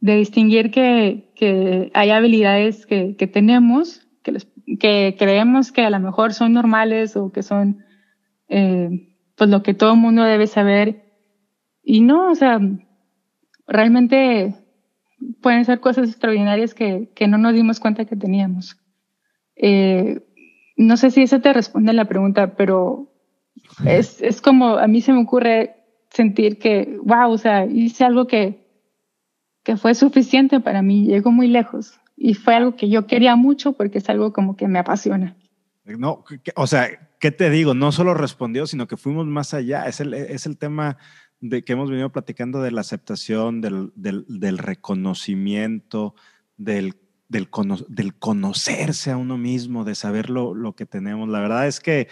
de 0.00 0.16
distinguir 0.16 0.70
que, 0.70 1.32
que 1.34 1.90
hay 1.94 2.10
habilidades 2.10 2.84
que, 2.84 3.16
que 3.16 3.26
tenemos, 3.26 4.06
que, 4.22 4.36
que 4.78 5.16
creemos 5.18 5.72
que 5.72 5.82
a 5.82 5.90
lo 5.90 5.98
mejor 5.98 6.34
son 6.34 6.52
normales 6.52 7.16
o 7.16 7.32
que 7.32 7.42
son 7.42 7.84
eh, 8.48 9.16
pues 9.34 9.48
lo 9.48 9.62
que 9.62 9.72
todo 9.72 9.94
el 9.94 10.00
mundo 10.00 10.24
debe 10.24 10.46
saber. 10.46 11.04
Y 11.82 12.02
no, 12.02 12.30
o 12.30 12.34
sea, 12.34 12.60
realmente 13.66 14.54
pueden 15.40 15.64
ser 15.64 15.80
cosas 15.80 16.10
extraordinarias 16.10 16.74
que, 16.74 17.10
que 17.14 17.28
no 17.28 17.38
nos 17.38 17.54
dimos 17.54 17.80
cuenta 17.80 18.04
que 18.04 18.16
teníamos. 18.16 18.76
Eh, 19.56 20.20
no 20.76 20.96
sé 20.96 21.10
si 21.10 21.22
eso 21.22 21.40
te 21.40 21.52
responde 21.52 21.92
la 21.92 22.06
pregunta, 22.06 22.56
pero 22.56 23.12
es, 23.84 24.20
es 24.22 24.40
como 24.40 24.76
a 24.76 24.86
mí 24.86 25.00
se 25.00 25.12
me 25.12 25.22
ocurre 25.22 25.76
sentir 26.10 26.58
que, 26.58 26.98
wow, 27.02 27.30
o 27.30 27.38
sea, 27.38 27.66
hice 27.66 28.04
algo 28.04 28.26
que, 28.26 28.66
que 29.62 29.76
fue 29.76 29.94
suficiente 29.94 30.60
para 30.60 30.82
mí, 30.82 31.06
llegó 31.06 31.30
muy 31.30 31.48
lejos 31.48 31.98
y 32.16 32.34
fue 32.34 32.54
algo 32.54 32.76
que 32.76 32.88
yo 32.88 33.06
quería 33.06 33.36
mucho 33.36 33.72
porque 33.72 33.98
es 33.98 34.08
algo 34.08 34.32
como 34.32 34.56
que 34.56 34.68
me 34.68 34.78
apasiona. 34.78 35.36
No, 35.84 36.24
o 36.56 36.66
sea, 36.66 36.88
¿qué 37.20 37.30
te 37.30 37.50
digo? 37.50 37.74
No 37.74 37.92
solo 37.92 38.14
respondió, 38.14 38.66
sino 38.66 38.86
que 38.86 38.96
fuimos 38.96 39.26
más 39.26 39.52
allá. 39.52 39.84
Es 39.84 40.00
el, 40.00 40.14
es 40.14 40.46
el 40.46 40.56
tema 40.56 40.96
de 41.40 41.62
que 41.62 41.74
hemos 41.74 41.90
venido 41.90 42.10
platicando 42.10 42.62
de 42.62 42.70
la 42.70 42.80
aceptación, 42.80 43.60
del, 43.60 43.92
del, 43.94 44.24
del 44.28 44.56
reconocimiento, 44.56 46.14
del, 46.56 46.94
del, 47.34 47.48
del, 47.88 48.14
conocerse 48.14 49.10
a 49.10 49.16
uno 49.16 49.36
mismo, 49.36 49.84
de 49.84 49.94
saber 49.94 50.30
lo, 50.30 50.54
lo 50.54 50.74
que 50.74 50.86
tenemos. 50.86 51.28
La 51.28 51.40
verdad 51.40 51.66
es 51.66 51.80
que 51.80 52.08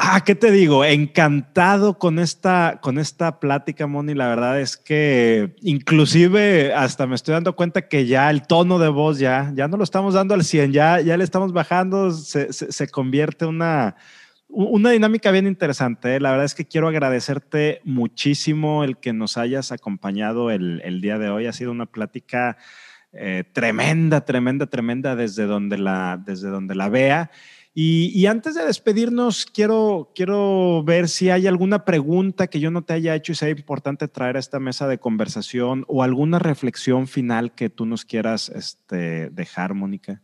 Ah, 0.00 0.22
¿qué 0.24 0.36
te 0.36 0.52
digo? 0.52 0.84
Encantado 0.84 1.98
con 1.98 2.20
esta, 2.20 2.78
con 2.80 2.98
esta 2.98 3.40
plática, 3.40 3.88
Moni. 3.88 4.14
La 4.14 4.28
verdad 4.28 4.60
es 4.60 4.76
que 4.76 5.56
inclusive 5.60 6.72
hasta 6.72 7.08
me 7.08 7.16
estoy 7.16 7.32
dando 7.32 7.56
cuenta 7.56 7.88
que 7.88 8.06
ya 8.06 8.30
el 8.30 8.46
tono 8.46 8.78
de 8.78 8.90
voz 8.90 9.18
ya, 9.18 9.50
ya 9.56 9.66
no 9.66 9.76
lo 9.76 9.82
estamos 9.82 10.14
dando 10.14 10.34
al 10.34 10.44
100, 10.44 10.72
ya, 10.72 11.00
ya 11.00 11.16
le 11.16 11.24
estamos 11.24 11.52
bajando, 11.52 12.12
se, 12.12 12.52
se, 12.52 12.88
convierte 12.88 13.44
una, 13.44 13.96
una 14.46 14.90
dinámica 14.90 15.32
bien 15.32 15.48
interesante. 15.48 16.14
¿eh? 16.14 16.20
La 16.20 16.30
verdad 16.30 16.46
es 16.46 16.54
que 16.54 16.68
quiero 16.68 16.86
agradecerte 16.86 17.80
muchísimo 17.82 18.84
el 18.84 18.98
que 18.98 19.12
nos 19.12 19.36
hayas 19.36 19.72
acompañado 19.72 20.52
el, 20.52 20.80
el 20.84 21.00
día 21.00 21.18
de 21.18 21.28
hoy. 21.28 21.46
Ha 21.46 21.52
sido 21.52 21.72
una 21.72 21.86
plática 21.86 22.56
eh, 23.20 23.44
tremenda, 23.52 24.24
tremenda, 24.24 24.66
tremenda 24.66 25.16
desde 25.16 25.46
donde 25.46 25.76
la, 25.76 26.22
desde 26.24 26.48
donde 26.48 26.74
la 26.74 26.88
vea. 26.88 27.30
Y, 27.80 28.26
antes 28.26 28.56
de 28.56 28.64
despedirnos, 28.64 29.46
quiero, 29.46 30.10
quiero 30.12 30.82
ver 30.82 31.08
si 31.08 31.30
hay 31.30 31.46
alguna 31.46 31.84
pregunta 31.84 32.48
que 32.48 32.58
yo 32.58 32.72
no 32.72 32.82
te 32.82 32.92
haya 32.94 33.14
hecho 33.14 33.30
y 33.30 33.34
sea 33.36 33.50
importante 33.50 34.08
traer 34.08 34.34
a 34.34 34.40
esta 34.40 34.58
mesa 34.58 34.88
de 34.88 34.98
conversación 34.98 35.84
o 35.86 36.02
alguna 36.02 36.40
reflexión 36.40 37.06
final 37.06 37.54
que 37.54 37.70
tú 37.70 37.86
nos 37.86 38.04
quieras 38.04 38.48
este, 38.48 39.30
dejar, 39.30 39.74
Mónica. 39.74 40.22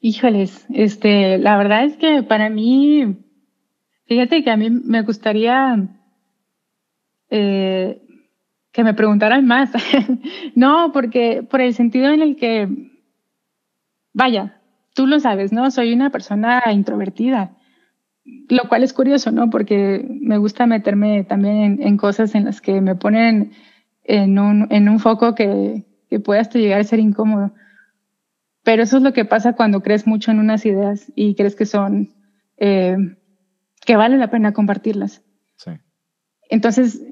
Híjoles, 0.00 0.64
este, 0.72 1.38
la 1.38 1.56
verdad 1.56 1.86
es 1.86 1.96
que 1.96 2.22
para 2.22 2.50
mí, 2.50 3.16
fíjate 4.06 4.44
que 4.44 4.50
a 4.50 4.56
mí 4.56 4.70
me 4.70 5.02
gustaría 5.02 5.88
eh, 7.30 8.00
que 8.72 8.84
me 8.84 8.94
preguntaran 8.94 9.46
más. 9.46 9.70
no, 10.54 10.90
porque 10.92 11.42
por 11.48 11.60
el 11.60 11.74
sentido 11.74 12.10
en 12.10 12.22
el 12.22 12.36
que, 12.36 12.68
vaya, 14.12 14.60
tú 14.94 15.06
lo 15.06 15.20
sabes, 15.20 15.52
¿no? 15.52 15.70
Soy 15.70 15.92
una 15.92 16.10
persona 16.10 16.62
introvertida, 16.72 17.56
lo 18.24 18.68
cual 18.68 18.82
es 18.82 18.92
curioso, 18.92 19.30
¿no? 19.30 19.50
Porque 19.50 20.04
me 20.08 20.38
gusta 20.38 20.66
meterme 20.66 21.24
también 21.24 21.78
en, 21.82 21.96
cosas 21.96 22.34
en 22.34 22.44
las 22.46 22.60
que 22.60 22.80
me 22.80 22.94
ponen 22.94 23.52
en 24.04 24.38
un, 24.38 24.66
en 24.70 24.88
un 24.88 24.98
foco 24.98 25.34
que, 25.34 25.84
que 26.08 26.18
puede 26.18 26.40
hasta 26.40 26.58
llegar 26.58 26.80
a 26.80 26.84
ser 26.84 26.98
incómodo. 26.98 27.52
Pero 28.64 28.84
eso 28.84 28.96
es 28.96 29.02
lo 29.02 29.12
que 29.12 29.24
pasa 29.24 29.54
cuando 29.54 29.82
crees 29.82 30.06
mucho 30.06 30.30
en 30.30 30.38
unas 30.38 30.64
ideas 30.64 31.12
y 31.14 31.34
crees 31.34 31.56
que 31.56 31.66
son, 31.66 32.10
eh, 32.56 32.96
que 33.84 33.96
vale 33.96 34.16
la 34.16 34.30
pena 34.30 34.52
compartirlas. 34.52 35.22
Sí. 35.56 35.72
Entonces, 36.48 37.02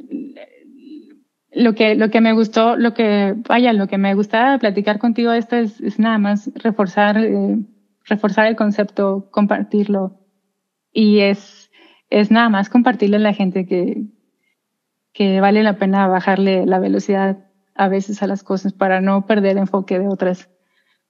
lo 1.53 1.75
que, 1.75 1.95
lo 1.95 2.11
que 2.11 2.21
me 2.21 2.33
gustó, 2.33 2.77
lo 2.77 2.95
que, 2.95 3.35
vaya, 3.49 3.73
lo 3.73 3.89
que 3.89 3.99
me 3.99 4.15
gusta 4.15 4.59
platicar 4.59 4.99
contigo 4.99 5.33
esto 5.33 5.57
es, 5.57 5.81
es 5.81 5.99
nada 5.99 6.19
más 6.19 6.51
reforzar, 6.55 7.19
eh, 7.19 7.59
reforzar 8.05 8.47
el 8.47 8.57
concepto, 8.57 9.29
compartirlo. 9.31 10.21
Y 10.93 11.21
es, 11.21 11.71
es 12.09 12.31
nada 12.31 12.49
más 12.49 12.69
compartirle 12.69 13.17
a 13.17 13.21
la 13.21 13.35
gente 13.35 13.67
que, 13.67 14.05
que 15.13 15.41
vale 15.41 15.63
la 15.63 15.77
pena 15.77 16.07
bajarle 16.07 16.67
la 16.67 16.79
velocidad 16.79 17.51
a 17.75 17.89
veces 17.89 18.23
a 18.23 18.27
las 18.27 18.43
cosas 18.43 18.73
para 18.73 19.01
no 19.01 19.27
perder 19.27 19.57
enfoque 19.57 19.99
de 19.99 20.09
otras. 20.09 20.49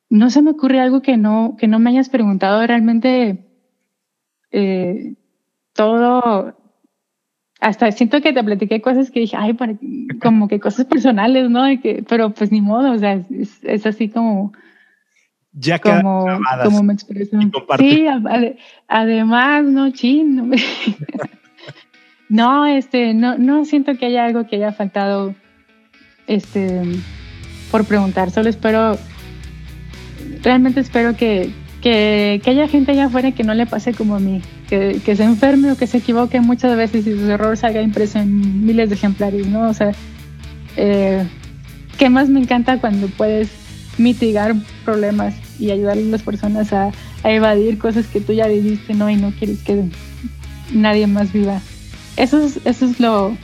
No 0.08 0.30
se 0.30 0.42
me 0.42 0.52
ocurre 0.52 0.80
algo 0.80 1.02
que 1.02 1.16
no, 1.16 1.56
que 1.58 1.68
no 1.68 1.78
me 1.78 1.90
hayas 1.90 2.08
preguntado. 2.08 2.66
Realmente, 2.66 3.46
eh, 4.50 5.14
todo, 5.72 6.59
hasta 7.60 7.92
siento 7.92 8.20
que 8.20 8.32
te 8.32 8.42
platiqué 8.42 8.80
cosas 8.80 9.10
que 9.10 9.20
dije, 9.20 9.36
ay, 9.38 9.56
como 10.22 10.48
que 10.48 10.58
cosas 10.58 10.86
personales, 10.86 11.50
¿no? 11.50 11.64
que, 11.80 12.02
pero 12.08 12.30
pues 12.30 12.50
ni 12.50 12.60
modo, 12.60 12.92
o 12.92 12.98
sea, 12.98 13.20
es, 13.62 13.86
así 13.86 14.08
como... 14.08 14.52
Ya 15.52 15.80
como, 15.80 16.26
como 16.62 16.82
me 16.84 16.92
expreso. 16.92 17.36
Sí, 17.76 18.06
además, 18.86 19.64
no, 19.64 19.90
chino. 19.90 20.48
no, 22.28 22.66
este, 22.66 23.14
no, 23.14 23.36
no 23.36 23.64
siento 23.64 23.96
que 23.98 24.06
haya 24.06 24.26
algo 24.26 24.46
que 24.46 24.56
haya 24.56 24.70
faltado, 24.70 25.34
este, 26.28 26.82
por 27.72 27.84
preguntar. 27.84 28.30
Solo 28.30 28.48
espero, 28.48 28.96
realmente 30.44 30.78
espero 30.78 31.16
que, 31.16 31.50
que, 31.80 32.40
que 32.44 32.50
haya 32.50 32.68
gente 32.68 32.92
allá 32.92 33.06
afuera 33.06 33.32
que 33.32 33.44
no 33.44 33.54
le 33.54 33.66
pase 33.66 33.94
como 33.94 34.16
a 34.16 34.20
mí 34.20 34.42
que, 34.70 35.16
se 35.16 35.24
enferme 35.24 35.72
o 35.72 35.76
que 35.76 35.86
se 35.86 35.98
equivoque 35.98 36.40
muchas 36.40 36.76
veces 36.76 37.06
y 37.06 37.12
su 37.12 37.30
error 37.30 37.56
salga 37.56 37.82
impreso 37.82 38.20
en 38.20 38.64
miles 38.64 38.88
de 38.88 38.94
ejemplares, 38.94 39.46
¿no? 39.48 39.68
O 39.68 39.74
sea, 39.74 39.92
eh, 40.76 41.26
¿qué 41.98 42.08
más 42.08 42.28
me 42.28 42.40
encanta 42.40 42.80
cuando 42.80 43.08
puedes 43.08 43.50
mitigar 43.98 44.54
problemas 44.84 45.34
y 45.58 45.72
ayudar 45.72 45.98
a 45.98 46.00
las 46.00 46.22
personas 46.22 46.72
a, 46.72 46.92
evadir 47.22 47.76
cosas 47.76 48.06
que 48.06 48.20
tú 48.20 48.32
ya 48.32 48.46
viviste, 48.46 48.94
¿no? 48.94 49.10
Y 49.10 49.16
no 49.16 49.30
quieres 49.32 49.58
que 49.58 49.84
nadie 50.72 51.06
más 51.06 51.32
viva. 51.34 51.60
Eso 52.16 52.42
es, 52.42 52.60
eso 52.64 52.86
es 52.86 52.98
lo, 52.98 53.36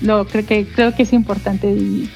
lo 0.00 0.26
creo 0.26 0.46
que, 0.46 0.64
creo 0.64 0.94
que 0.94 1.02
es 1.02 1.12
importante 1.12 1.70
y, 1.70 2.08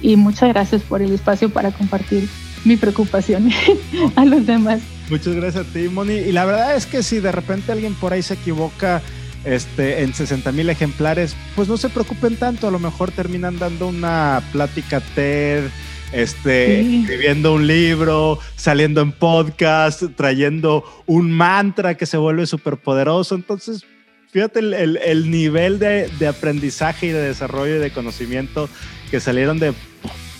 y 0.00 0.16
muchas 0.16 0.48
gracias 0.50 0.80
por 0.82 1.02
el 1.02 1.12
espacio 1.12 1.50
para 1.50 1.70
compartir 1.70 2.26
mi 2.64 2.76
preocupación 2.76 3.50
a 4.16 4.24
los 4.24 4.46
demás. 4.46 4.80
Muchas 5.10 5.34
gracias 5.34 5.66
a 5.66 5.72
ti, 5.72 5.88
Moni. 5.88 6.14
Y 6.14 6.32
la 6.32 6.44
verdad 6.44 6.76
es 6.76 6.86
que 6.86 7.02
si 7.02 7.20
de 7.20 7.30
repente 7.30 7.72
alguien 7.72 7.94
por 7.94 8.12
ahí 8.12 8.22
se 8.22 8.34
equivoca 8.34 9.02
este, 9.44 10.02
en 10.02 10.14
60 10.14 10.50
mil 10.52 10.70
ejemplares, 10.70 11.36
pues 11.54 11.68
no 11.68 11.76
se 11.76 11.90
preocupen 11.90 12.36
tanto. 12.36 12.68
A 12.68 12.70
lo 12.70 12.78
mejor 12.78 13.10
terminan 13.10 13.58
dando 13.58 13.88
una 13.88 14.42
plática 14.52 15.00
TED, 15.00 15.64
este, 16.12 16.80
escribiendo 17.00 17.54
un 17.54 17.66
libro, 17.66 18.38
saliendo 18.56 19.02
en 19.02 19.12
podcast, 19.12 20.04
trayendo 20.16 20.84
un 21.06 21.30
mantra 21.30 21.96
que 21.96 22.06
se 22.06 22.16
vuelve 22.16 22.46
súper 22.46 22.78
poderoso. 22.78 23.34
Entonces, 23.34 23.84
fíjate 24.30 24.60
el, 24.60 24.96
el, 24.96 25.30
nivel 25.30 25.78
de, 25.78 26.08
de 26.18 26.26
aprendizaje 26.26 27.08
y 27.08 27.10
de 27.10 27.20
desarrollo 27.20 27.76
y 27.76 27.80
de 27.80 27.90
conocimiento 27.90 28.70
que 29.10 29.20
salieron 29.20 29.58
de 29.58 29.74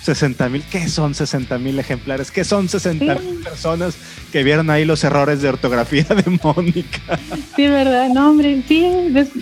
60 0.05 0.51
mil, 0.51 0.63
¿qué 0.71 0.87
son 0.87 1.15
60 1.15 1.59
mil 1.59 1.79
ejemplares? 1.79 2.31
¿Qué 2.31 2.45
son 2.45 2.69
60 2.69 3.15
mil 3.15 3.43
personas 3.43 3.97
que 4.31 4.43
vieron 4.43 4.69
ahí 4.69 4.85
los 4.85 5.03
errores 5.03 5.41
de 5.41 5.49
ortografía 5.49 6.05
de 6.05 6.39
Mónica? 6.43 7.19
Sí, 7.57 7.69
verdad, 7.69 8.11
no, 8.11 8.29
hombre, 8.29 8.63
sí, 8.69 8.87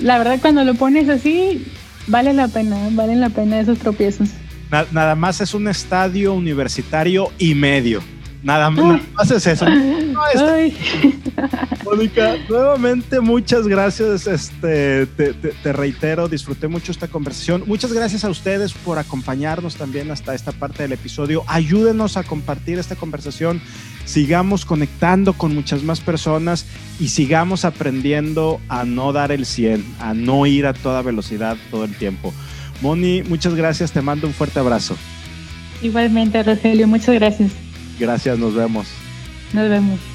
la 0.01 0.19
verdad 0.19 0.39
cuando 0.41 0.63
lo 0.63 0.75
pones 0.75 1.09
así, 1.09 1.67
vale 2.07 2.33
la 2.33 2.47
pena, 2.47 2.77
valen 2.93 3.21
la 3.21 3.31
pena 3.31 3.59
esos 3.59 3.79
tropiezos. 3.79 4.29
nada 4.93 5.17
más 5.17 5.41
es 5.41 5.53
un 5.53 5.67
estadio 5.67 6.33
universitario 6.33 7.33
y 7.39 7.57
medio. 7.57 8.01
Nada, 8.45 8.71
más 8.71 9.31
es 9.33 9.47
eso. 9.47 9.67
Mónica, 11.85 12.37
nuevamente 12.49 13.21
muchas 13.21 13.67
gracias. 13.67 14.27
Este, 14.27 15.07
te, 15.07 15.73
reitero, 15.73 16.29
disfruté 16.29 16.69
mucho 16.69 16.93
esta 16.93 17.09
conversación. 17.09 17.65
Muchas 17.67 17.93
gracias 17.93 18.25
a 18.25 18.31
ustedes 18.31 18.73
por 18.73 18.99
acompañarnos 18.99 19.77
también 19.77 20.11
hasta 20.11 20.35
esta 20.35 20.53
parte 20.53 20.83
del 20.83 20.93
episodio. 20.93 21.45
Ayúdenos 21.47 22.17
a 22.17 22.23
compartir 22.23 22.79
esta 22.79 22.97
conversación. 22.97 23.61
Sigamos 24.05 24.65
conectando 24.65 25.33
con 25.33 25.55
muchas 25.55 25.83
más 25.83 26.01
personas 26.01 26.67
y 26.99 27.09
sigamos 27.09 27.65
aprendiendo 27.65 28.61
a 28.69 28.85
no 28.85 29.13
dar 29.13 29.33
el 29.33 29.47
100, 29.47 29.85
a 30.01 30.15
no 30.15 30.47
ir 30.47 30.67
a 30.67 30.75
toda 30.75 31.03
velocidad 31.03 31.57
todo 31.71 31.85
el 31.85 31.95
tiempo. 31.97 32.33
Moni, 32.81 33.23
muchas 33.23 33.55
gracias. 33.55 33.93
Te 33.93 34.03
mando 34.03 34.27
un 34.27 34.35
fuerte 34.35 34.59
abrazo. 34.59 34.97
Igualmente, 35.83 36.43
Rogelio, 36.43 36.87
muchas 36.87 37.15
gracias. 37.15 37.53
Gracias, 37.99 38.39
nos 38.39 38.55
vemos. 38.55 38.87
Nos 39.53 39.69
vemos. 39.69 40.12